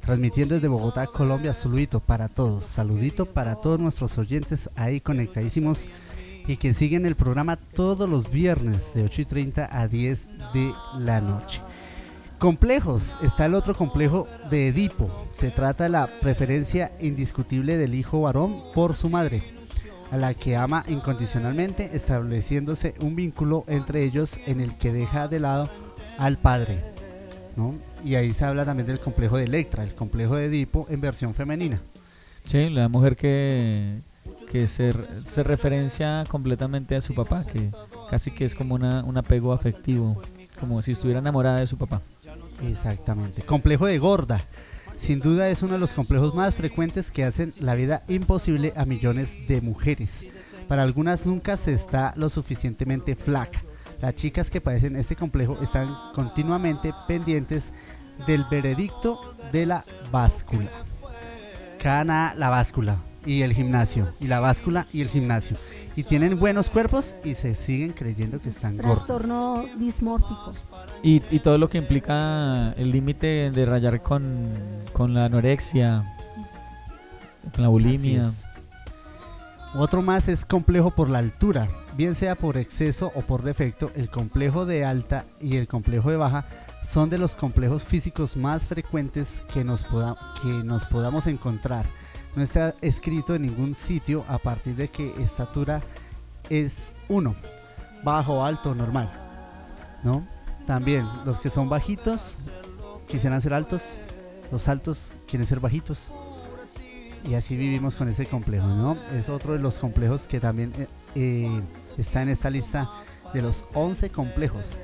[0.02, 5.88] transmitiendo desde Bogotá, Colombia, saludito para todos, saludito para todos nuestros oyentes ahí conectadísimos
[6.46, 10.74] y que siguen el programa todos los viernes de 8 y 30 a 10 de
[10.98, 11.62] la noche.
[12.43, 18.23] Complejos, está el otro complejo de Edipo, se trata de la preferencia indiscutible del hijo
[18.23, 19.44] varón por su madre,
[20.10, 25.39] a la que ama incondicionalmente, estableciéndose un vínculo entre ellos en el que deja de
[25.39, 25.70] lado
[26.19, 26.82] al padre.
[27.55, 27.77] ¿no?
[28.05, 31.35] Y ahí se habla también del complejo de Electra, el complejo de Edipo en versión
[31.35, 31.81] femenina.
[32.44, 34.01] Sí, la mujer que,
[34.51, 37.70] que se, se referencia completamente a su papá, que
[38.10, 40.20] casi que es como una, un apego afectivo,
[40.59, 42.02] como si estuviera enamorada de su papá.
[42.66, 43.43] Exactamente.
[43.43, 44.44] Complejo de gorda.
[44.97, 48.84] Sin duda es uno de los complejos más frecuentes que hacen la vida imposible a
[48.84, 50.26] millones de mujeres.
[50.68, 53.62] Para algunas nunca se está lo suficientemente flaca.
[54.01, 57.72] Las chicas que padecen este complejo están continuamente pendientes
[58.26, 60.70] del veredicto de la báscula.
[61.78, 64.09] Cana la báscula y el gimnasio.
[64.20, 65.57] Y la báscula y el gimnasio.
[65.97, 69.07] Y tienen buenos cuerpos y se siguen creyendo que están gordos.
[69.07, 70.53] Trastorno dismórfico.
[71.03, 74.51] Y, y todo lo que implica el límite de rayar con,
[74.93, 76.16] con la anorexia,
[77.55, 78.31] con la bulimia.
[79.74, 83.90] Otro más es complejo por la altura, bien sea por exceso o por defecto.
[83.97, 86.44] El complejo de alta y el complejo de baja
[86.82, 91.86] son de los complejos físicos más frecuentes que nos, poda- que nos podamos encontrar.
[92.34, 95.82] No está escrito en ningún sitio a partir de que estatura
[96.48, 97.34] es 1,
[98.02, 99.10] bajo, alto, normal.
[100.02, 100.26] ¿No?
[100.66, 102.38] También los que son bajitos
[103.09, 103.96] quisieran ser altos,
[104.50, 106.12] los altos quieren ser bajitos.
[107.28, 108.96] Y así vivimos con ese complejo, ¿no?
[109.16, 111.60] Es otro de los complejos que también eh, eh,
[111.96, 112.90] está en esta lista
[113.32, 114.76] de los 11 complejos.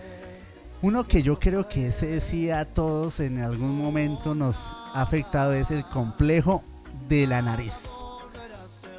[0.81, 5.53] Uno que yo creo que ese sí a todos en algún momento nos ha afectado
[5.53, 6.63] es el complejo
[7.09, 7.91] de la nariz.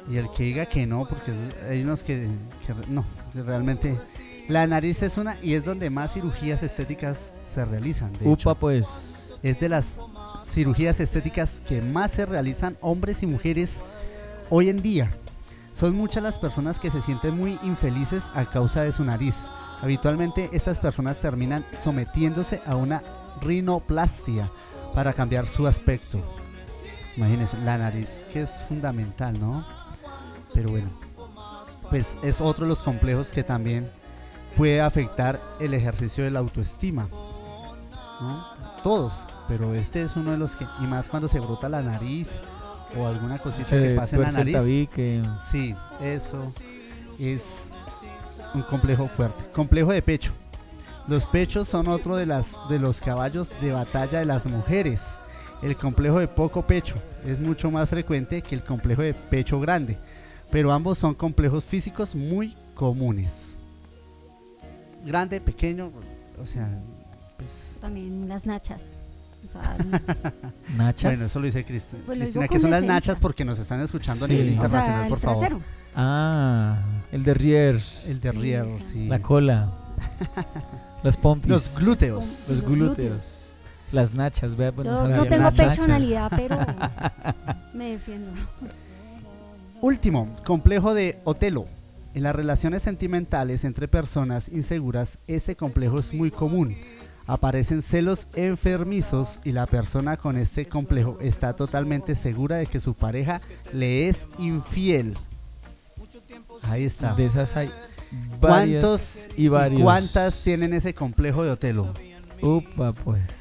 [0.08, 1.32] Y el que diga que no, porque
[1.68, 2.28] hay unos que,
[2.88, 3.04] no,
[3.34, 3.96] realmente
[4.48, 8.12] la nariz es una y es donde más cirugías estéticas se realizan.
[8.14, 8.50] De hecho.
[8.50, 9.36] Upa, pues.
[9.42, 10.00] Es de las
[10.44, 13.82] cirugías estéticas que más se realizan hombres y mujeres
[14.48, 15.10] hoy en día.
[15.74, 19.36] Son muchas las personas que se sienten muy infelices a causa de su nariz.
[19.80, 23.02] Habitualmente estas personas terminan sometiéndose a una
[23.40, 24.50] rinoplastia
[24.94, 26.20] para cambiar su aspecto.
[27.20, 29.62] Imagínense, la nariz que es fundamental, ¿no?
[30.54, 30.88] Pero bueno,
[31.90, 33.90] pues es otro de los complejos que también
[34.56, 37.08] puede afectar el ejercicio de la autoestima.
[38.22, 38.46] ¿no?
[38.82, 42.40] Todos, pero este es uno de los que, y más cuando se brota la nariz
[42.96, 44.56] o alguna cosita Se que pasa en la nariz.
[44.56, 45.22] tabique.
[45.50, 46.50] Sí, eso
[47.18, 47.70] es
[48.54, 49.44] un complejo fuerte.
[49.52, 50.32] Complejo de pecho.
[51.06, 55.18] Los pechos son otro de, las, de los caballos de batalla de las mujeres.
[55.62, 56.96] El complejo de poco pecho
[57.26, 59.98] es mucho más frecuente que el complejo de pecho grande,
[60.50, 63.56] pero ambos son complejos físicos muy comunes.
[65.04, 65.90] Grande, pequeño,
[66.40, 66.68] o sea,
[67.36, 67.76] pues...
[67.80, 68.84] También las nachas.
[69.46, 69.76] O sea,
[70.76, 71.12] ¿Nachas?
[71.12, 73.80] Bueno, eso lo dice Cristi- Pues lo Cristina, que son las nachas porque nos están
[73.80, 74.32] escuchando Sí.
[74.32, 75.58] a nivel O sea, internacional, el por favor.
[75.94, 76.78] Ah,
[77.12, 78.06] el de Riers.
[78.08, 79.06] El de Riers, sí.
[79.08, 79.72] La cola.
[81.02, 81.48] Las pompis.
[81.50, 82.24] Los glúteos.
[82.24, 82.96] Los Los glúteos.
[82.96, 83.36] glúteos.
[83.92, 85.76] Las nachas, vea, pues yo no tengo nachas.
[85.76, 86.56] personalidad, pero
[87.74, 88.30] me defiendo.
[89.80, 91.66] Último, complejo de Otelo.
[92.14, 96.76] En las relaciones sentimentales entre personas inseguras, este complejo es muy común.
[97.26, 102.94] Aparecen celos enfermizos y la persona con este complejo está totalmente segura de que su
[102.94, 103.40] pareja
[103.72, 105.16] le es infiel.
[106.62, 107.14] Ahí está.
[107.14, 107.70] De esas hay
[108.40, 109.80] varias ¿Cuántos y varios.
[109.82, 111.94] cuántas tienen ese complejo de Otelo?
[112.42, 113.39] Upa, pues.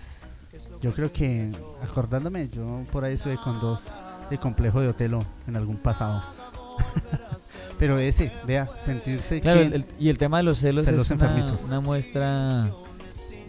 [0.81, 1.51] Yo creo que,
[1.83, 3.87] acordándome, yo por ahí estuve con dos
[4.29, 6.23] de complejo de Otelo en algún pasado.
[7.77, 11.25] Pero ese, vea, sentirse Claro, el- y el tema de los celos, celos es una,
[11.27, 11.63] enfermizos.
[11.67, 12.69] una muestra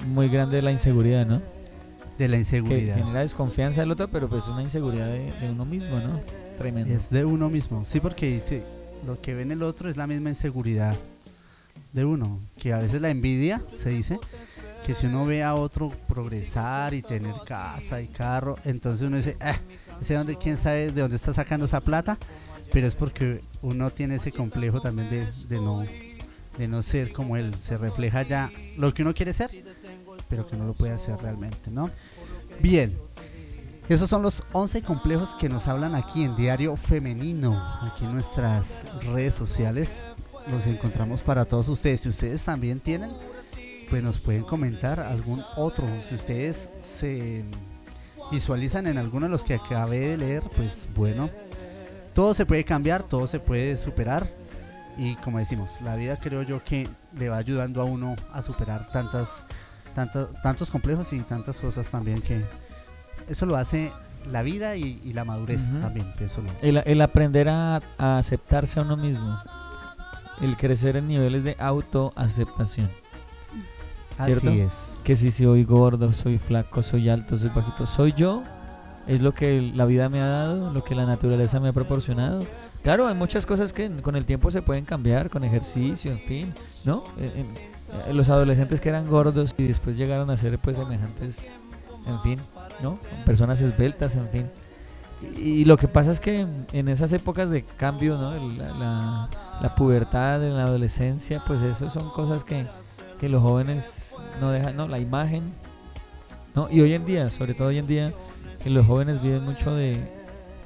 [0.06, 1.40] muy grande de la inseguridad, ¿no?
[2.18, 2.96] de la inseguridad.
[2.96, 6.20] Que genera desconfianza del otro, pero pues una inseguridad de, de uno mismo, ¿no?
[6.58, 6.92] Tremendo.
[6.92, 7.82] Es de uno mismo.
[7.86, 8.62] Sí, porque dice,
[9.06, 10.94] lo que ve en el otro es la misma inseguridad
[11.92, 12.40] de uno.
[12.58, 14.18] Que a veces la envidia, se dice,
[14.84, 19.36] que si uno ve a otro progresar y tener casa y carro, entonces uno dice,
[19.40, 19.56] ah,
[20.00, 22.18] ese dónde, quién sabe de dónde está sacando esa plata,
[22.72, 25.84] pero es porque uno tiene ese complejo también de, de no
[26.58, 29.50] de no ser como él, se refleja ya lo que uno quiere ser,
[30.28, 31.90] pero que no lo puede hacer realmente, ¿no?
[32.60, 32.94] Bien,
[33.88, 38.86] esos son los 11 complejos que nos hablan aquí en Diario Femenino, aquí en nuestras
[39.12, 40.06] redes sociales.
[40.50, 42.00] Los encontramos para todos ustedes.
[42.00, 43.10] Si ustedes también tienen,
[43.88, 45.86] pues nos pueden comentar algún otro.
[46.02, 47.44] Si ustedes se
[48.30, 51.30] visualizan en alguno de los que acabé de leer, pues bueno,
[52.14, 54.26] todo se puede cambiar, todo se puede superar.
[54.98, 58.90] Y como decimos, la vida creo yo que le va ayudando a uno a superar
[58.90, 59.46] tantas,
[59.94, 62.44] tanto- tantos complejos y tantas cosas también que
[63.28, 63.92] eso lo hace
[64.28, 66.12] la vida y, y la madurez también.
[66.18, 66.42] pienso.
[66.60, 69.38] El, el aprender a, a aceptarse a uno mismo.
[70.42, 72.88] El crecer en niveles de autoaceptación.
[74.22, 74.48] ¿Cierto?
[74.50, 74.98] Así es.
[75.02, 78.42] Que si soy gordo, soy flaco, soy alto, soy bajito, soy yo.
[79.06, 82.44] Es lo que la vida me ha dado, lo que la naturaleza me ha proporcionado.
[82.82, 86.54] Claro, hay muchas cosas que con el tiempo se pueden cambiar, con ejercicio, en fin,
[86.84, 87.04] ¿no?
[87.18, 87.56] En- en-
[88.08, 91.52] eh, los adolescentes que eran gordos y después llegaron a ser pues semejantes,
[92.06, 92.38] en fin,
[92.82, 92.98] ¿no?
[93.26, 94.50] Personas esbeltas, en fin.
[95.36, 98.34] Y, y lo que pasa es que en esas épocas de cambio, ¿no?
[98.34, 99.28] El- La, la-
[99.60, 102.66] la pubertad, en la adolescencia, pues eso son cosas que,
[103.18, 104.88] que los jóvenes no dejan, ¿no?
[104.88, 105.52] La imagen,
[106.54, 106.68] ¿no?
[106.70, 108.12] Y hoy en día, sobre todo hoy en día,
[108.62, 109.98] que los jóvenes viven mucho de,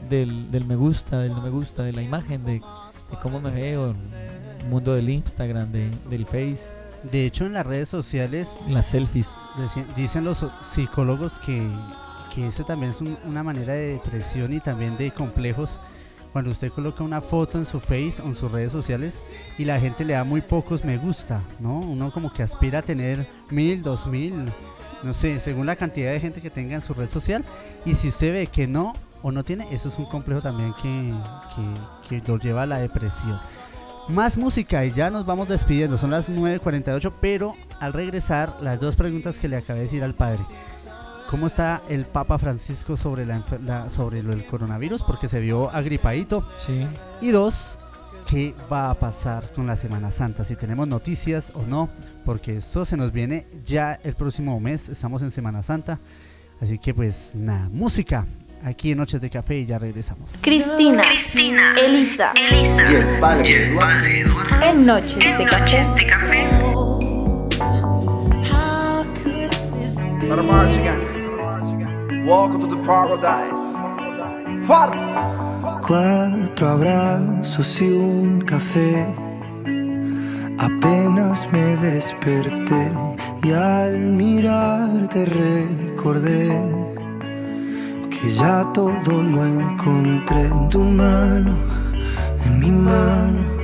[0.08, 2.60] del, del me gusta, del no me gusta, de la imagen, de, de
[3.22, 6.72] cómo me veo, el mundo del Instagram, de, del Face.
[7.10, 9.28] De hecho, en las redes sociales, Las selfies.
[9.94, 11.68] dicen los psicólogos que,
[12.34, 15.80] que eso también es un- una manera de depresión y también de complejos.
[16.34, 19.22] Cuando usted coloca una foto en su face o en sus redes sociales
[19.56, 21.78] y la gente le da muy pocos me gusta, ¿no?
[21.78, 24.50] Uno como que aspira a tener mil, dos mil,
[25.04, 27.44] no sé, según la cantidad de gente que tenga en su red social.
[27.84, 31.14] Y si usted ve que no o no tiene, eso es un complejo también que,
[32.08, 33.38] que, que lo lleva a la depresión.
[34.08, 35.96] Más música y ya nos vamos despidiendo.
[35.96, 40.14] Son las 9.48, pero al regresar, las dos preguntas que le acabé de decir al
[40.14, 40.40] padre.
[41.30, 45.02] ¿Cómo está el Papa Francisco sobre, la, la- sobre lo del coronavirus?
[45.02, 46.46] Porque se vio agripadito.
[46.56, 46.86] Sí.
[47.20, 47.76] Y dos,
[48.28, 51.88] qué va a pasar con la Semana Santa, si tenemos noticias o no,
[52.24, 55.98] porque esto se nos viene ya el próximo mes, estamos en Semana Santa,
[56.60, 58.26] así que pues nada, música
[58.64, 60.36] aquí en Noches de Café y ya regresamos.
[60.40, 61.02] Cristina,
[61.76, 64.62] Elisa, Y el padre Eduardo.
[64.64, 65.44] en Noches de
[66.06, 66.48] Café.
[70.26, 71.03] Let 'em march again.
[72.24, 73.76] Welcome to the paradise.
[74.66, 74.90] Far.
[75.86, 79.06] Cuatro abrazos y un café.
[80.56, 82.90] Apenas me desperté
[83.42, 86.58] y al mirarte recordé
[88.08, 91.54] que ya todo lo encontré en tu mano,
[92.46, 93.63] en mi mano,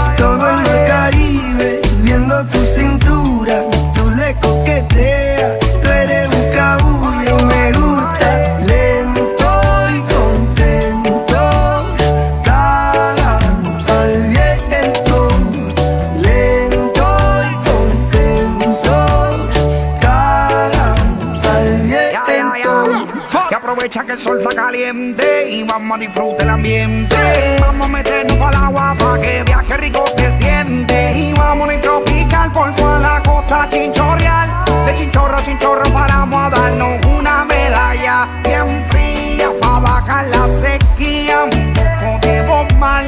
[24.39, 27.15] Sol caliente y vamos a disfrutar el ambiente.
[27.59, 31.13] Vamos a meternos para el agua para que viaje rico se siente.
[31.17, 34.49] Y vamos a tropical por toda la costa chinchorreal.
[34.85, 41.43] De chinchorro a chinchorro paramos a darnos una medalla bien fría para bajar la sequía.
[41.43, 42.67] Un poco de Bob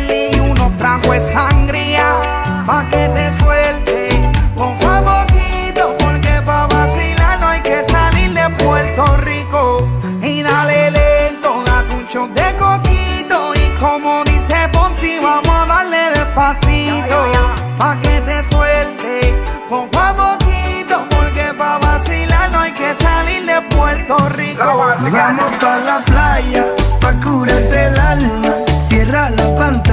[0.09, 2.05] y unos tragos de sangría.
[2.65, 3.82] Pa' que te suelte
[17.77, 19.33] Pa' que te suelte
[19.69, 20.95] poco a poquito.
[21.09, 24.63] Porque pa' vacilar no hay que salir de Puerto Rico.
[24.63, 26.65] Vamos pa la playa,
[26.99, 28.53] pa curarte el alma.
[28.81, 29.92] Cierra la pantalla,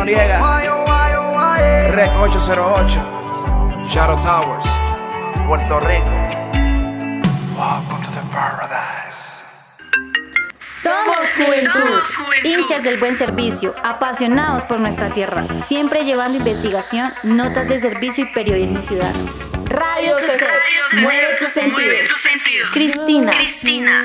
[0.00, 0.40] Noriega,
[1.90, 4.66] Rec 808, Shadow Towers,
[5.46, 6.08] Puerto Rico.
[7.54, 9.44] Welcome to the paradise.
[10.82, 12.00] Somos juventud,
[12.44, 18.28] hinchas del buen servicio, apasionados por nuestra tierra, siempre llevando investigación, notas de servicio y
[18.32, 19.30] periodismo ciudadano.
[19.66, 20.46] Radio CC,
[21.02, 22.08] mueve tus sentidos.
[22.72, 23.32] Cristina,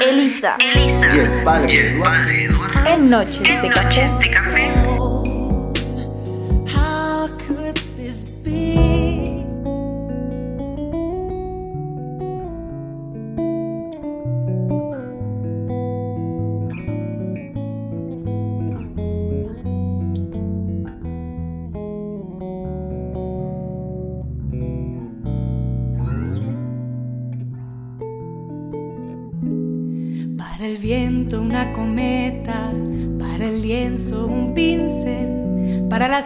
[0.01, 2.85] Elisa, Y el padre Eduardo.
[2.85, 4.74] En Noches de Café.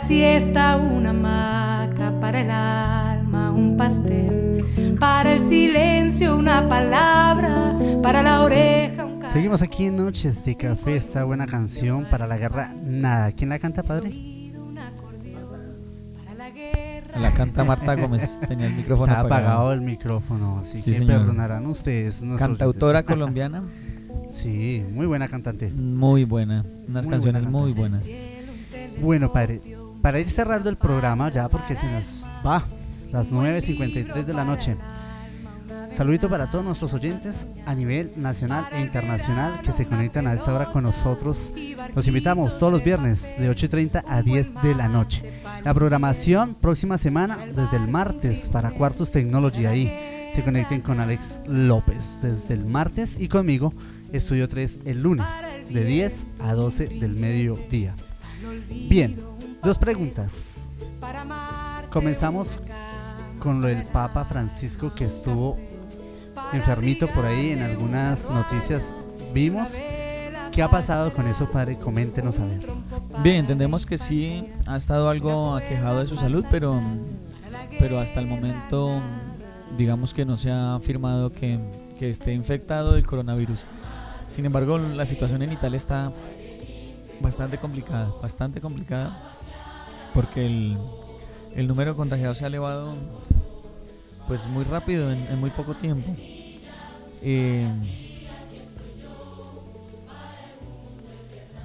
[0.09, 8.41] Siesta una hamaca, para el alma un pastel, para el silencio una palabra, para la
[8.41, 13.31] oreja un Seguimos aquí en Noches de Café, esta buena canción para la guerra, nada.
[13.33, 14.11] ¿Quién la canta, padre?
[17.15, 19.73] La canta Marta Gómez, tenía el micrófono Está apagado apagado.
[19.73, 21.17] el micrófono, así Sí, que señor.
[21.19, 22.23] perdonarán ustedes.
[22.39, 23.15] Cantautora oyentes.
[23.15, 23.61] colombiana.
[24.27, 25.69] Sí, muy buena cantante.
[25.71, 28.03] Muy buena, unas Muy canciones buena muy buenas.
[29.01, 29.61] Bueno, padre,
[30.01, 32.63] para ir cerrando el programa ya, porque se nos va
[33.11, 34.77] las 9.53 de la noche.
[35.89, 40.53] Saludito para todos nuestros oyentes a nivel nacional e internacional que se conectan a esta
[40.53, 41.51] hora con nosotros.
[41.95, 45.41] Los invitamos todos los viernes de 8.30 a 10 de la noche.
[45.63, 50.31] La programación próxima semana desde el martes para Cuartos Technology ahí.
[50.33, 53.73] Se conecten con Alex López desde el martes y conmigo
[54.13, 55.27] Estudio 3 el lunes
[55.69, 57.95] de 10 a 12 del mediodía.
[58.89, 59.17] Bien,
[59.63, 60.69] dos preguntas.
[61.89, 62.59] Comenzamos
[63.39, 65.57] con lo del Papa Francisco que estuvo
[66.53, 68.93] enfermito por ahí en algunas noticias
[69.33, 69.79] vimos.
[70.51, 71.77] ¿Qué ha pasado con eso, padre?
[71.77, 72.67] Coméntenos a ver.
[73.21, 76.79] Bien, entendemos que sí ha estado algo aquejado de su salud, pero,
[77.77, 79.01] pero hasta el momento
[79.77, 81.59] digamos que no se ha afirmado que,
[81.97, 83.63] que esté infectado del coronavirus.
[84.25, 86.11] Sin embargo, la situación en Italia está
[87.21, 89.17] bastante complicada, bastante complicada,
[90.13, 90.77] porque el,
[91.55, 92.93] el número de contagiados se ha elevado
[94.27, 96.15] pues muy rápido, en, en muy poco tiempo.
[97.21, 97.67] Eh,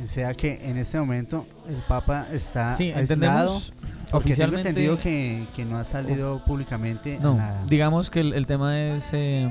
[0.02, 3.54] O sea que en este momento el Papa está Sí, aislado.
[3.54, 3.70] Porque
[4.10, 7.64] tengo oficialmente- entendido que, que no ha salido públicamente No, nada.
[7.68, 9.48] digamos que el, el tema es, eh,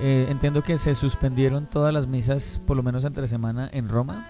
[0.00, 4.26] eh, entiendo que se suspendieron todas las misas, por lo menos entre semana, en Roma,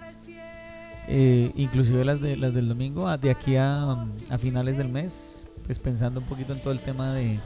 [1.08, 3.92] eh, inclusive las, de, las del domingo, a- de aquí a,
[4.30, 7.38] a finales del mes, pues pensando un poquito en todo el tema de,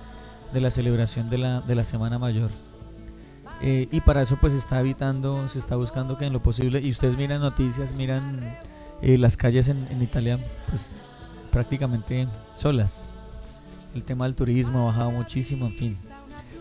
[0.52, 2.50] de la celebración de la, de la Semana Mayor.
[3.62, 6.90] Eh, y para eso pues está evitando, se está buscando que en lo posible, y
[6.90, 8.56] ustedes miran noticias, miran
[9.00, 10.38] eh, las calles en, en Italia,
[10.68, 10.92] pues
[11.50, 13.08] prácticamente solas.
[13.94, 15.96] El tema del turismo ha bajado muchísimo, en fin.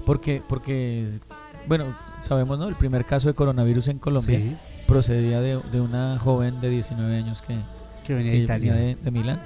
[0.06, 1.20] Porque, porque
[1.68, 1.86] bueno,
[2.22, 2.70] sabemos, ¿no?
[2.70, 4.56] El primer caso de coronavirus en Colombia Sí.
[4.88, 7.58] Procedía de, de una joven de 19 años que,
[8.06, 8.74] Que venía de Italia.
[8.74, 9.42] de, de Milán.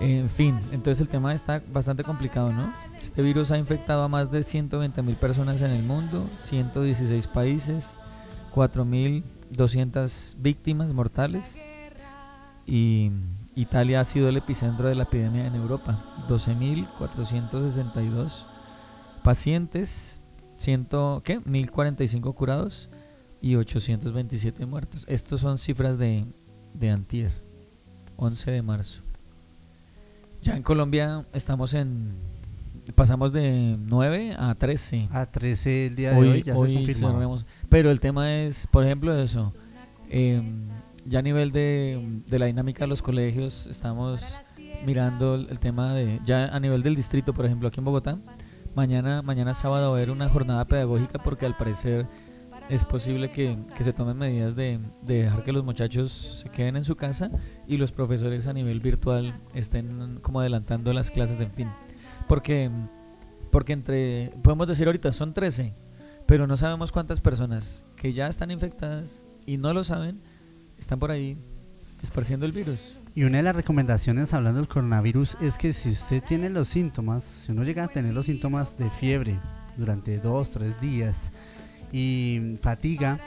[0.00, 2.72] En fin, entonces el tema está bastante complicado, ¿no?
[3.00, 7.94] Este virus ha infectado a más de 120 mil personas en el mundo, 116 países,
[8.54, 11.56] 4.200 víctimas mortales
[12.66, 13.12] y
[13.54, 16.02] Italia ha sido el epicentro de la epidemia en Europa.
[16.28, 18.44] 12.462
[19.22, 20.20] pacientes,
[20.56, 20.86] 100,
[21.22, 21.40] ¿qué?
[21.40, 22.90] 1.045 curados
[23.42, 25.04] y 827 muertos.
[25.08, 26.24] Estos son cifras de,
[26.74, 27.30] de antier,
[28.16, 29.02] 11 de marzo.
[30.42, 32.12] Ya en Colombia estamos en...
[32.94, 35.08] Pasamos de 9 a 13.
[35.12, 37.10] A 13 el día de hoy, ya se confirmó.
[37.12, 37.46] cerremos.
[37.68, 39.52] Pero el tema es, por ejemplo, eso.
[40.10, 40.42] eh,
[41.04, 44.20] ya a nivel de, de la dinámica de los colegios, estamos
[44.86, 46.20] mirando el, el tema de.
[46.24, 48.18] Ya a nivel del distrito, por ejemplo, aquí en Bogotá,
[48.74, 52.06] mañana, mañana sábado va a haber una jornada pedagógica porque al parecer
[52.72, 56.84] es posible que, se tomen medidas de, de dejar que los muchachos se queden en
[56.84, 57.30] su casa
[57.68, 61.68] y los profesores a nivel virtual estén como adelantando las clases, en fin.
[62.26, 62.70] Porque,
[63.50, 65.74] porque entre, podemos decir ahorita, son 13,
[66.24, 70.18] pero no sabemos cuántas personas que ya están infectadas y no lo saben,
[70.78, 71.36] están por ahí
[72.02, 72.78] esparciendo el virus.
[73.14, 77.22] Y una de las recomendaciones hablando del coronavirus es que si usted tiene los síntomas,
[77.22, 79.38] si uno llega a tener los síntomas de fiebre
[79.76, 81.32] durante dos, tres días
[81.92, 83.20] y fatiga,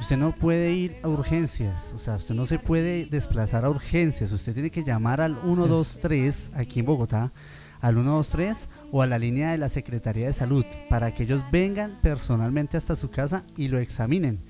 [0.00, 4.32] usted no puede ir a urgencias, o sea, usted no se puede desplazar a urgencias,
[4.32, 7.32] usted tiene que llamar al 123 aquí en Bogotá,
[7.80, 11.98] al 123 o a la línea de la Secretaría de Salud para que ellos vengan
[12.02, 14.40] personalmente hasta su casa y lo examinen.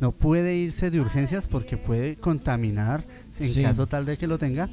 [0.00, 3.04] No puede irse de urgencias porque puede contaminar,
[3.38, 3.62] en Sí.
[3.62, 4.68] caso tal de que lo tenga,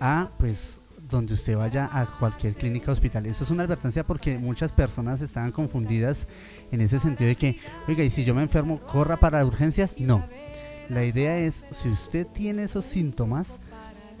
[0.00, 3.26] a pues donde usted vaya a cualquier clínica hospital.
[3.26, 6.26] Eso es una advertencia porque muchas personas estaban confundidas
[6.72, 10.00] en ese sentido de que, oiga, y si yo me enfermo, corra para urgencias.
[10.00, 10.26] No.
[10.88, 13.60] La idea es, si usted tiene esos síntomas,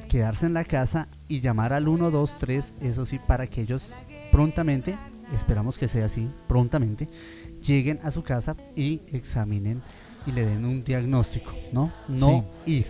[0.08, 3.96] quedarse en la casa y llamar al 123, eso sí, para que ellos
[4.30, 4.96] prontamente,
[5.34, 7.08] esperamos que sea así, prontamente,
[7.62, 9.82] lleguen a su casa y examinen
[10.26, 11.92] y le den un diagnóstico, ¿no?
[12.08, 12.86] No ir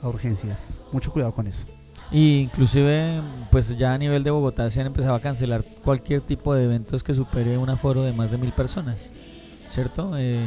[0.00, 0.80] a urgencias.
[0.92, 1.66] Mucho cuidado con eso.
[2.12, 3.20] Y inclusive,
[3.50, 7.02] pues ya a nivel de Bogotá se han empezado a cancelar cualquier tipo de eventos
[7.02, 9.10] que supere un aforo de más de mil personas,
[9.70, 10.12] ¿cierto?
[10.18, 10.44] Eh,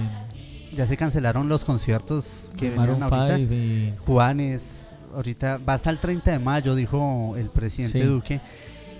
[0.75, 3.35] ya se cancelaron los conciertos que De venían Maroon ahorita.
[3.37, 8.05] five y- Juanes, ahorita va hasta el 30 de mayo, dijo el presidente Sí.
[8.07, 8.41] Duque.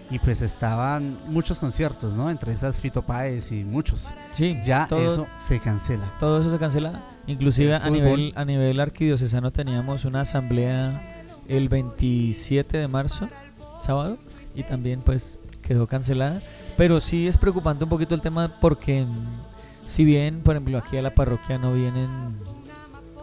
[0.10, 2.30] Y pues estaban muchos conciertos, ¿no?
[2.30, 4.14] Entre esas Fito Páez y muchos.
[4.32, 6.06] Sí, Ya todo- eso se cancela.
[6.20, 7.04] Todo eso se cancela.
[7.28, 11.15] Inclusive a nivel, a nivel arquidiocesano teníamos una asamblea
[11.48, 13.30] el 27 de marzo,
[13.80, 14.18] sábado,
[14.56, 16.42] y también pues quedó cancelada.
[16.78, 20.98] Pero sí es preocupante un poquito el tema porque mm, si bien, por ejemplo, aquí
[20.98, 22.10] a la parroquia no vienen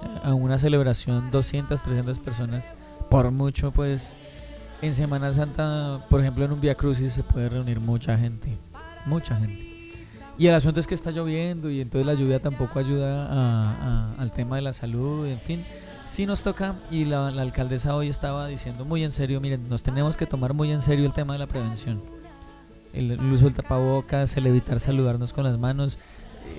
[0.02, 2.74] eh, a una celebración 200, 300 personas,
[3.10, 4.16] por mucho pues
[4.80, 8.56] en Semana Santa, por ejemplo, en un Via Crucis se puede reunir mucha gente,
[9.06, 9.70] mucha gente.
[10.38, 14.14] Y el asunto es que está lloviendo y entonces la lluvia tampoco ayuda a- a-
[14.18, 15.62] al tema de la salud, en fin.
[16.12, 19.82] Sí nos toca y la, la alcaldesa hoy estaba diciendo muy en serio, miren, nos
[19.82, 22.02] tenemos que tomar muy en serio el tema de la prevención.
[22.92, 25.96] El, el uso del tapabocas, el evitar saludarnos con las manos.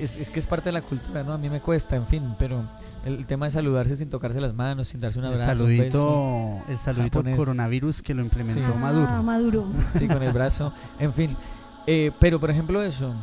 [0.01, 1.34] Es, es que es parte de la cultura, ¿no?
[1.34, 2.63] A mí me cuesta, en fin, pero
[3.05, 5.51] el tema de saludarse sin tocarse las manos, sin darse un El abrazo.
[5.51, 6.61] un saludito, beso.
[6.71, 7.38] el saludito Japonés.
[7.38, 8.80] coronavirus que lo implementó Sí.
[8.80, 9.07] Maduro.
[9.07, 9.67] Ah, Maduro.
[9.93, 10.73] Sí, con el brazo.
[10.97, 11.38] En fin.
[11.85, 13.13] Eh, pero, por ejemplo, eso.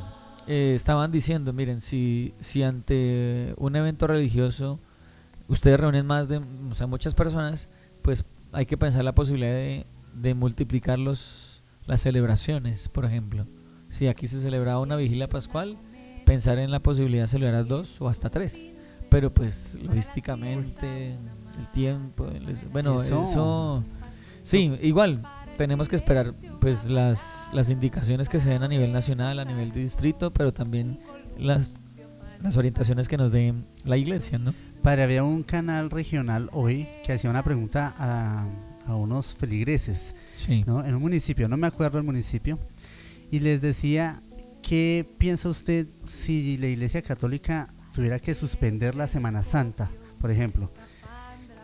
[0.47, 4.78] eh, estaban diciendo, miren, si, si ante un evento religioso
[5.51, 7.68] ustedes reúnen más de, o sea, muchas personas,
[8.02, 13.47] pues hay que pensar la posibilidad de, de multiplicar los, las celebraciones, por ejemplo.
[13.90, 15.77] Si aquí se celebraba una vigilia pascual,
[16.24, 18.72] pensar en la posibilidad de celebrar dos o hasta tres.
[19.10, 21.14] Pero pues logísticamente,
[21.59, 23.85] el tiempo, el- bueno, Eso- eso...
[24.43, 25.22] Sí, igual,
[25.59, 29.70] tenemos que esperar pues las, las indicaciones que se den a nivel nacional, a nivel
[29.72, 30.98] de distrito, pero también
[31.39, 31.74] las,
[32.43, 33.52] las orientaciones que nos dé
[33.85, 34.55] la iglesia, ¿no?
[34.82, 38.47] Padre, había un canal regional hoy que hacía una pregunta a,
[38.86, 40.65] a unos feligreses Sí.
[40.66, 40.85] ¿no?
[40.85, 42.59] en un municipio, no me acuerdo el municipio,
[43.31, 44.23] y les decía,
[44.62, 50.73] ¿qué piensa usted si la Iglesia Católica tuviera que suspender la Semana Santa, por ejemplo?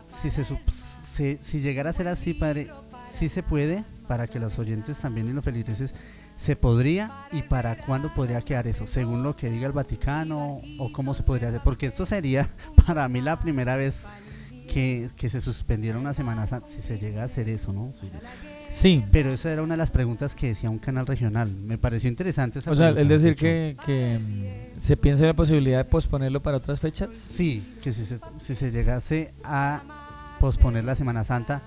[0.05, 2.69] Si, se, se- si llegara a ser así, Padre,
[3.03, 5.93] sí se puede, para que los oyentes también y los feligreses,
[6.37, 8.87] ¿se podría y para cuándo podría quedar eso?
[8.87, 12.47] Según lo que diga el Vaticano o cómo se podría hacer, porque esto sería
[12.87, 14.05] para mí la primera vez
[14.71, 17.91] que, que se suspendiera una Semana Santa, si se llega a hacer eso, ¿no?
[17.99, 18.09] Si-
[18.69, 19.05] Sí.
[19.13, 21.49] Pero eso era una de las preguntas que decía un canal regional.
[21.49, 24.19] Me pareció interesante esa O sea, el de decir que, que
[24.75, 27.15] mm, se piense la posibilidad de posponerlo para otras fechas.
[27.15, 31.61] Sí, que si se, si se llegase a posponer la Semana Santa,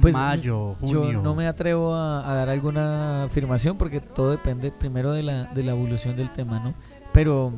[0.00, 1.22] Pues, mayo, Yo junio.
[1.22, 5.62] no me atrevo a, a dar alguna afirmación porque todo depende primero de la, de
[5.62, 6.72] la evolución del tema, ¿no?
[7.12, 7.52] Pero,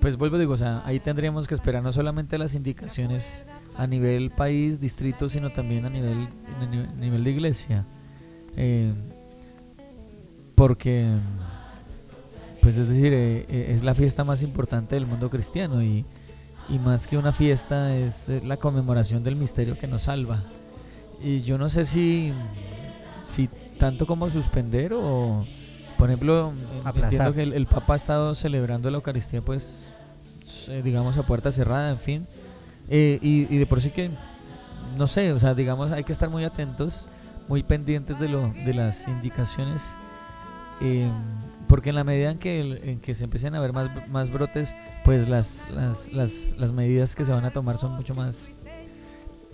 [0.00, 3.44] pues vuelvo a digo, o sea, ahí tendríamos que esperar no solamente las indicaciones
[3.76, 6.28] a nivel país, distrito, sino también a nivel,
[6.60, 7.84] a nivel, a nivel de iglesia.
[8.56, 8.92] Eh,
[10.54, 11.06] porque,
[12.62, 16.04] pues es decir, eh, eh, es la fiesta más importante del mundo cristiano y,
[16.68, 20.42] y más que una fiesta es eh, la conmemoración del misterio que nos salva.
[21.22, 22.32] Y yo no sé si,
[23.24, 23.48] si
[23.78, 25.44] tanto como suspender o,
[25.98, 26.52] por ejemplo,
[26.84, 27.04] Aplazar.
[27.04, 29.88] entiendo que el, el Papa ha estado celebrando la Eucaristía, pues,
[30.68, 32.26] eh, digamos, a puerta cerrada, en fin.
[32.88, 34.10] Eh, y, y de por sí que,
[34.96, 37.08] no sé, o sea, digamos, hay que estar muy atentos,
[37.48, 39.94] muy pendientes de, lo, de las indicaciones,
[40.80, 41.10] eh,
[41.66, 44.30] porque en la medida en que, el- en que se empiecen a ver más, más
[44.30, 44.74] brotes,
[45.04, 48.50] pues las, las, las, las medidas que se van a tomar son mucho más,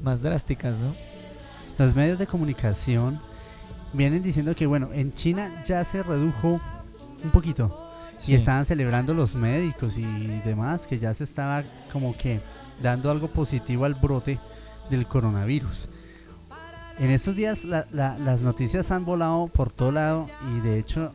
[0.03, 0.95] más drásticas, ¿no?
[1.79, 3.21] Los medios de comunicación
[3.93, 6.61] vienen diciendo que, bueno, en China ya se redujo
[7.25, 7.79] un poquito.
[8.19, 8.33] Sí.
[8.33, 10.05] Y estaban celebrando los médicos y
[10.45, 12.41] demás, que ya se estaba como que
[12.81, 14.39] dando algo positivo al brote
[14.91, 15.89] del coronavirus.
[16.99, 21.11] En estos días la- la- las noticias han volado por todo lado y de hecho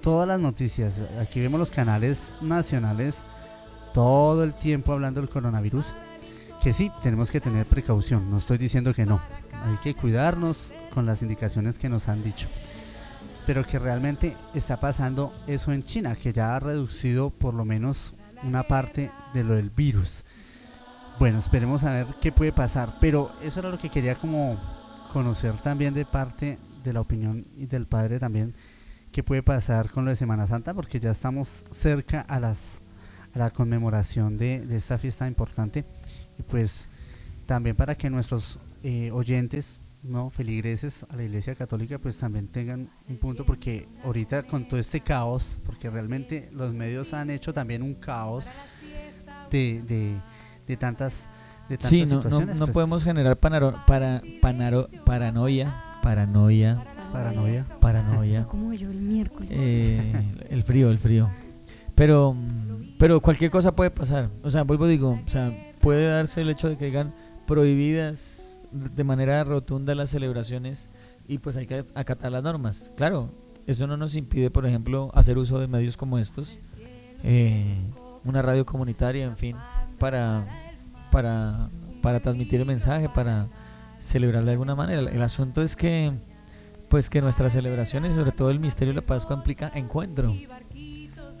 [0.00, 3.24] todas las noticias, aquí vemos los canales nacionales
[3.92, 5.94] todo el tiempo hablando del coronavirus,
[6.64, 9.20] que sí, tenemos que tener precaución, no estoy diciendo que no,
[9.66, 12.48] hay que cuidarnos con las indicaciones que nos han dicho,
[13.44, 18.14] pero que realmente está pasando eso en China, que ya ha reducido por lo menos
[18.44, 20.24] una parte de lo del virus.
[21.18, 24.58] Bueno, esperemos a ver qué puede pasar, pero eso era lo que quería como
[25.12, 28.54] conocer también de parte de la opinión y del padre también,
[29.12, 32.80] qué puede pasar con lo de Semana Santa, porque ya estamos cerca a las
[33.34, 35.84] a la conmemoración de, de esta fiesta importante
[36.38, 36.88] y pues
[37.46, 42.90] también para que nuestros eh, oyentes no feligreses a la iglesia católica pues también tengan
[43.08, 47.82] un punto porque ahorita con todo este caos porque realmente los medios han hecho también
[47.82, 48.50] un caos
[49.50, 50.16] de, de,
[50.66, 51.30] de tantas
[51.68, 56.84] de tantas Sí, no, no, situaciones no pues, podemos generar panaro- para, panaro- paranoia, paranoia,
[57.10, 57.64] Paranoia.
[57.80, 58.38] paranoia.
[58.40, 59.48] Está como yo el miércoles.
[59.52, 60.12] Eh,
[60.50, 61.30] el frío, el frío.
[61.94, 62.36] Pero,
[62.98, 64.28] pero cualquier cosa puede pasar.
[64.42, 65.50] O sea, vuelvo digo, o sea,
[65.84, 67.12] puede darse el hecho de que digan
[67.46, 70.88] prohibidas de manera rotunda las celebraciones
[71.28, 72.90] y pues hay que acatar las normas.
[72.96, 73.28] Claro,
[73.66, 76.56] eso no nos impide, por ejemplo, hacer uso de medios como estos,
[77.22, 77.76] eh,
[78.24, 79.56] una radio comunitaria, en fin,
[79.98, 80.46] para,
[81.10, 81.68] para,
[82.00, 83.48] para transmitir el mensaje, para
[84.00, 85.02] celebrar de alguna manera.
[85.02, 86.14] El asunto es que
[86.88, 90.34] pues que nuestras celebraciones, sobre todo el misterio de la Pascua, implica encuentro.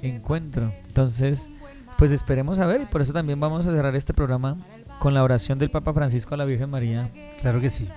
[0.02, 0.70] Encuentro.
[0.86, 1.48] Entonces,
[1.98, 4.56] pues esperemos a ver, y por eso también vamos a cerrar este programa
[4.98, 7.10] con la oración del Papa Francisco a la Virgen María.
[7.40, 7.88] Claro que sí.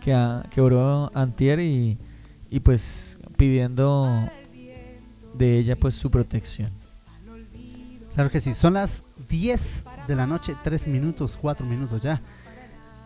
[0.00, 1.98] Que, a- que oró antier y,
[2.50, 4.28] y pues pidiendo
[5.34, 6.70] de ella pues su protección.
[8.14, 12.20] Claro que sí, son las 10 de la noche, 3 minutos, 4 minutos ya.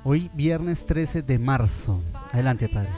[0.05, 2.01] Hoy viernes 13 de marzo.
[2.33, 2.91] Adelante, Padre.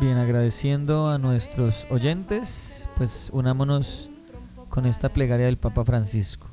[0.00, 4.07] Bien, agradeciendo a nuestros oyentes, pues unámonos
[4.78, 6.46] con esta plegaria del Papa Francisco.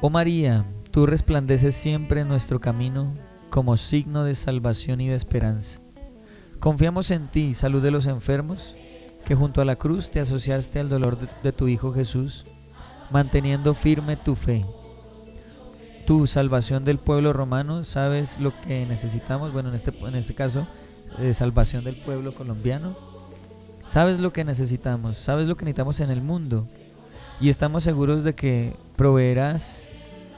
[0.00, 3.12] Oh María, tú resplandeces siempre en nuestro camino
[3.50, 5.80] como signo de salvación y de esperanza.
[6.60, 8.74] Confiamos en ti, salud de los enfermos,
[9.26, 12.46] que junto a la cruz te asociaste al dolor de, tu Hijo Jesús,
[13.10, 14.64] manteniendo firme tu fe.
[16.06, 20.66] Tu salvación del pueblo romano, sabes lo que necesitamos, bueno, en este, en este caso,
[21.18, 22.96] eh, salvación del pueblo colombiano.
[23.88, 26.68] Sabes lo que necesitamos, sabes lo que necesitamos en el mundo.
[27.40, 29.88] Y estamos seguros de que proveerás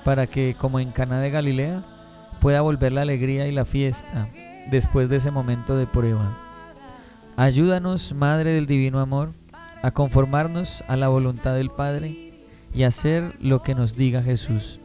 [0.05, 1.83] para que, como en Cana de Galilea,
[2.41, 4.29] pueda volver la alegría y la fiesta
[4.71, 6.37] después de ese momento de prueba.
[7.37, 9.31] Ayúdanos, Madre del Divino Amor,
[9.83, 12.45] a conformarnos a la voluntad del Padre
[12.75, 14.79] y hacer lo que nos diga Jesús,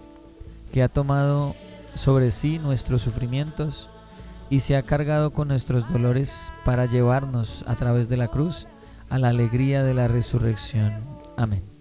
[0.72, 1.56] que ha tomado
[1.96, 3.90] sobre sí nuestros sufrimientos
[4.50, 8.68] y se ha cargado con nuestros dolores para llevarnos a través de la cruz
[9.10, 10.94] a la alegría de la resurrección.
[11.38, 11.75] Amén.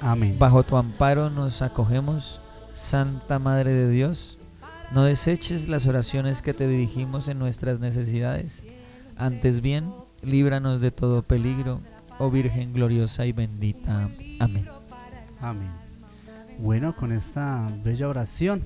[0.00, 0.36] Amén.
[0.38, 2.40] Bajo tu amparo nos acogemos,
[2.74, 4.38] Santa Madre de Dios.
[4.92, 8.66] No deseches las oraciones que te dirigimos en nuestras necesidades.
[9.16, 9.92] Antes bien,
[10.22, 11.80] líbranos de todo peligro,
[12.18, 14.08] oh Virgen gloriosa y bendita.
[14.38, 14.68] Amén.
[15.40, 15.70] Amén.
[16.58, 18.62] Bueno, con esta bella oración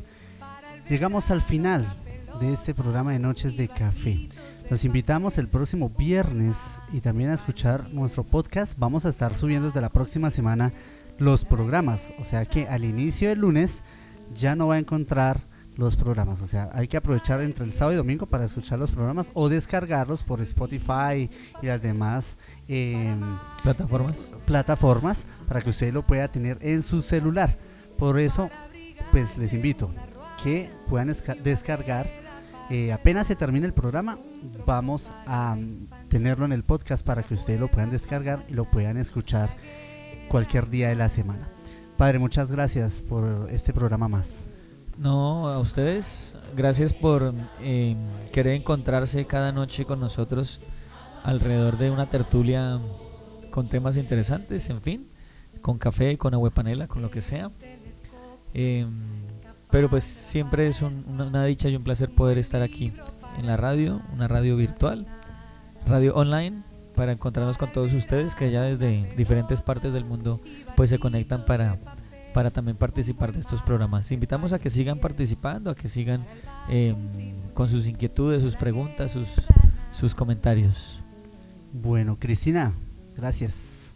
[0.89, 1.97] llegamos al final
[2.41, 4.29] de este programa de Noches de Café.
[4.71, 8.79] Los invitamos el próximo viernes y también a escuchar nuestro podcast.
[8.79, 10.73] Vamos a estar subiendo desde la próxima semana
[11.23, 12.13] los programas.
[12.19, 13.85] O sea que al inicio del lunes
[14.35, 15.41] ya no va a encontrar
[15.77, 16.41] los programas.
[16.43, 19.49] O sea, hay que aprovechar entre el sábado y domingo para escuchar los programas o
[19.49, 21.31] descargarlos por Spotify
[21.63, 22.37] y las demás
[22.69, 23.21] em,
[23.63, 24.33] ¿Plataformas?
[24.47, 27.57] plataformas para que usted lo pueda tener en su celular.
[27.99, 28.51] Por eso,
[29.13, 29.91] pues les invito
[30.43, 32.07] que puedan esca- descargar.
[32.71, 34.19] eh, apenas se termine el programa,
[34.67, 38.65] vamos a mm, tenerlo en el podcast para que ustedes lo puedan descargar y lo
[38.71, 39.51] puedan escuchar
[40.33, 41.47] cualquier día de la semana.
[41.99, 44.47] Padre, muchas gracias por este programa más.
[44.97, 47.95] No, a ustedes, gracias por eh,
[48.33, 50.61] querer encontrarse cada noche con nosotros
[51.23, 52.81] alrededor de una tertulia
[53.51, 55.07] con temas interesantes, en fin,
[55.61, 57.51] con café, con agua panela, con lo que sea.
[58.55, 58.87] Eh,
[59.71, 62.91] pero pues siempre es un- una dicha y un placer poder estar aquí
[63.39, 65.07] en la radio, una radio virtual,
[65.87, 66.63] radio online,
[66.95, 70.41] para encontrarnos con todos ustedes que ya desde diferentes partes del mundo
[70.77, 71.79] pues se conectan para
[72.33, 74.11] para también participar de estos programas.
[74.11, 76.25] Invitamos a que sigan participando, a que sigan
[76.69, 76.95] eh,
[77.55, 79.29] con sus inquietudes, sus preguntas, sus,
[79.91, 81.01] sus comentarios.
[81.73, 82.73] Bueno, Cristina,
[83.17, 83.93] gracias.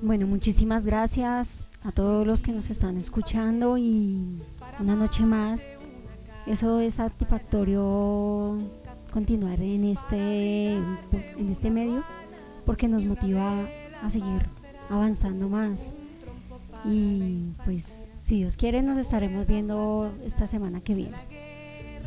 [0.00, 4.42] Bueno, muchísimas gracias a todos los que nos están escuchando y
[4.80, 5.66] una noche más.
[6.46, 8.58] Eso es satisfactorio
[9.12, 12.02] continuar en este, en este medio
[12.64, 13.66] porque nos motiva
[14.02, 14.42] a seguir
[14.88, 15.94] avanzando más.
[16.84, 21.16] Y pues, si Dios quiere, nos estaremos viendo esta semana que viene.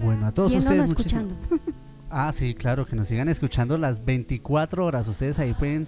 [0.04, 1.36] Bueno, a todos ustedes escuchando.
[2.18, 5.08] Ah, sí, claro, que nos sigan escuchando las 24 horas.
[5.08, 5.86] Ustedes ahí pueden.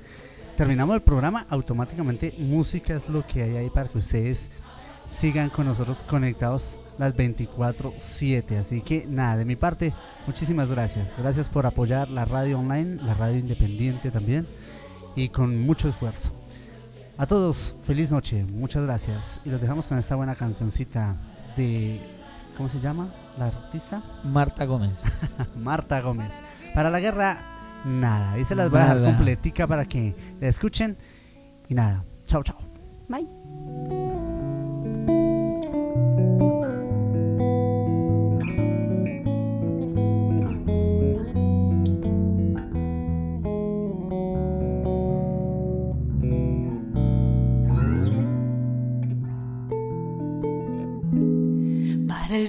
[0.58, 4.50] Terminamos el programa, automáticamente música es lo que hay ahí para que ustedes
[5.10, 8.58] sigan con nosotros conectados las 24/7.
[8.58, 9.94] Así que nada, de mi parte,
[10.26, 11.16] muchísimas gracias.
[11.18, 14.48] Gracias por apoyar la radio online, la radio independiente también
[15.16, 16.32] y con mucho esfuerzo.
[17.18, 19.42] A todos, feliz noche, muchas gracias.
[19.44, 21.18] Y los dejamos con esta buena cancioncita
[21.56, 22.00] de.
[22.56, 23.14] ¿Cómo se llama?
[23.38, 24.04] La artista.
[24.24, 25.32] Marta Gómez.
[25.56, 26.44] Marta Gómez.
[26.74, 28.34] Para la guerra, nada.
[28.34, 30.98] Ahí se las voy a dejar completica para que la escuchen.
[31.68, 32.58] Y nada, chao, chao.
[33.08, 34.07] Bye.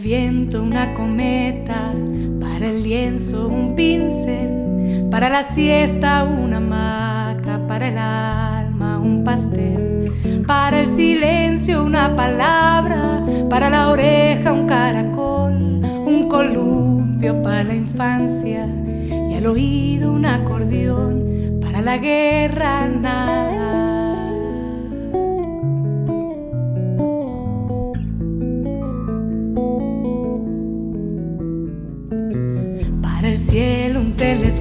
[0.01, 1.93] Viento una cometa,
[2.41, 10.45] para el lienzo un pincel, para la siesta una hamaca, para el alma un pastel,
[10.47, 18.67] para el silencio una palabra, para la oreja un caracol, un columpio para la infancia
[19.31, 23.58] y al oído un acordeón, para la guerra nada.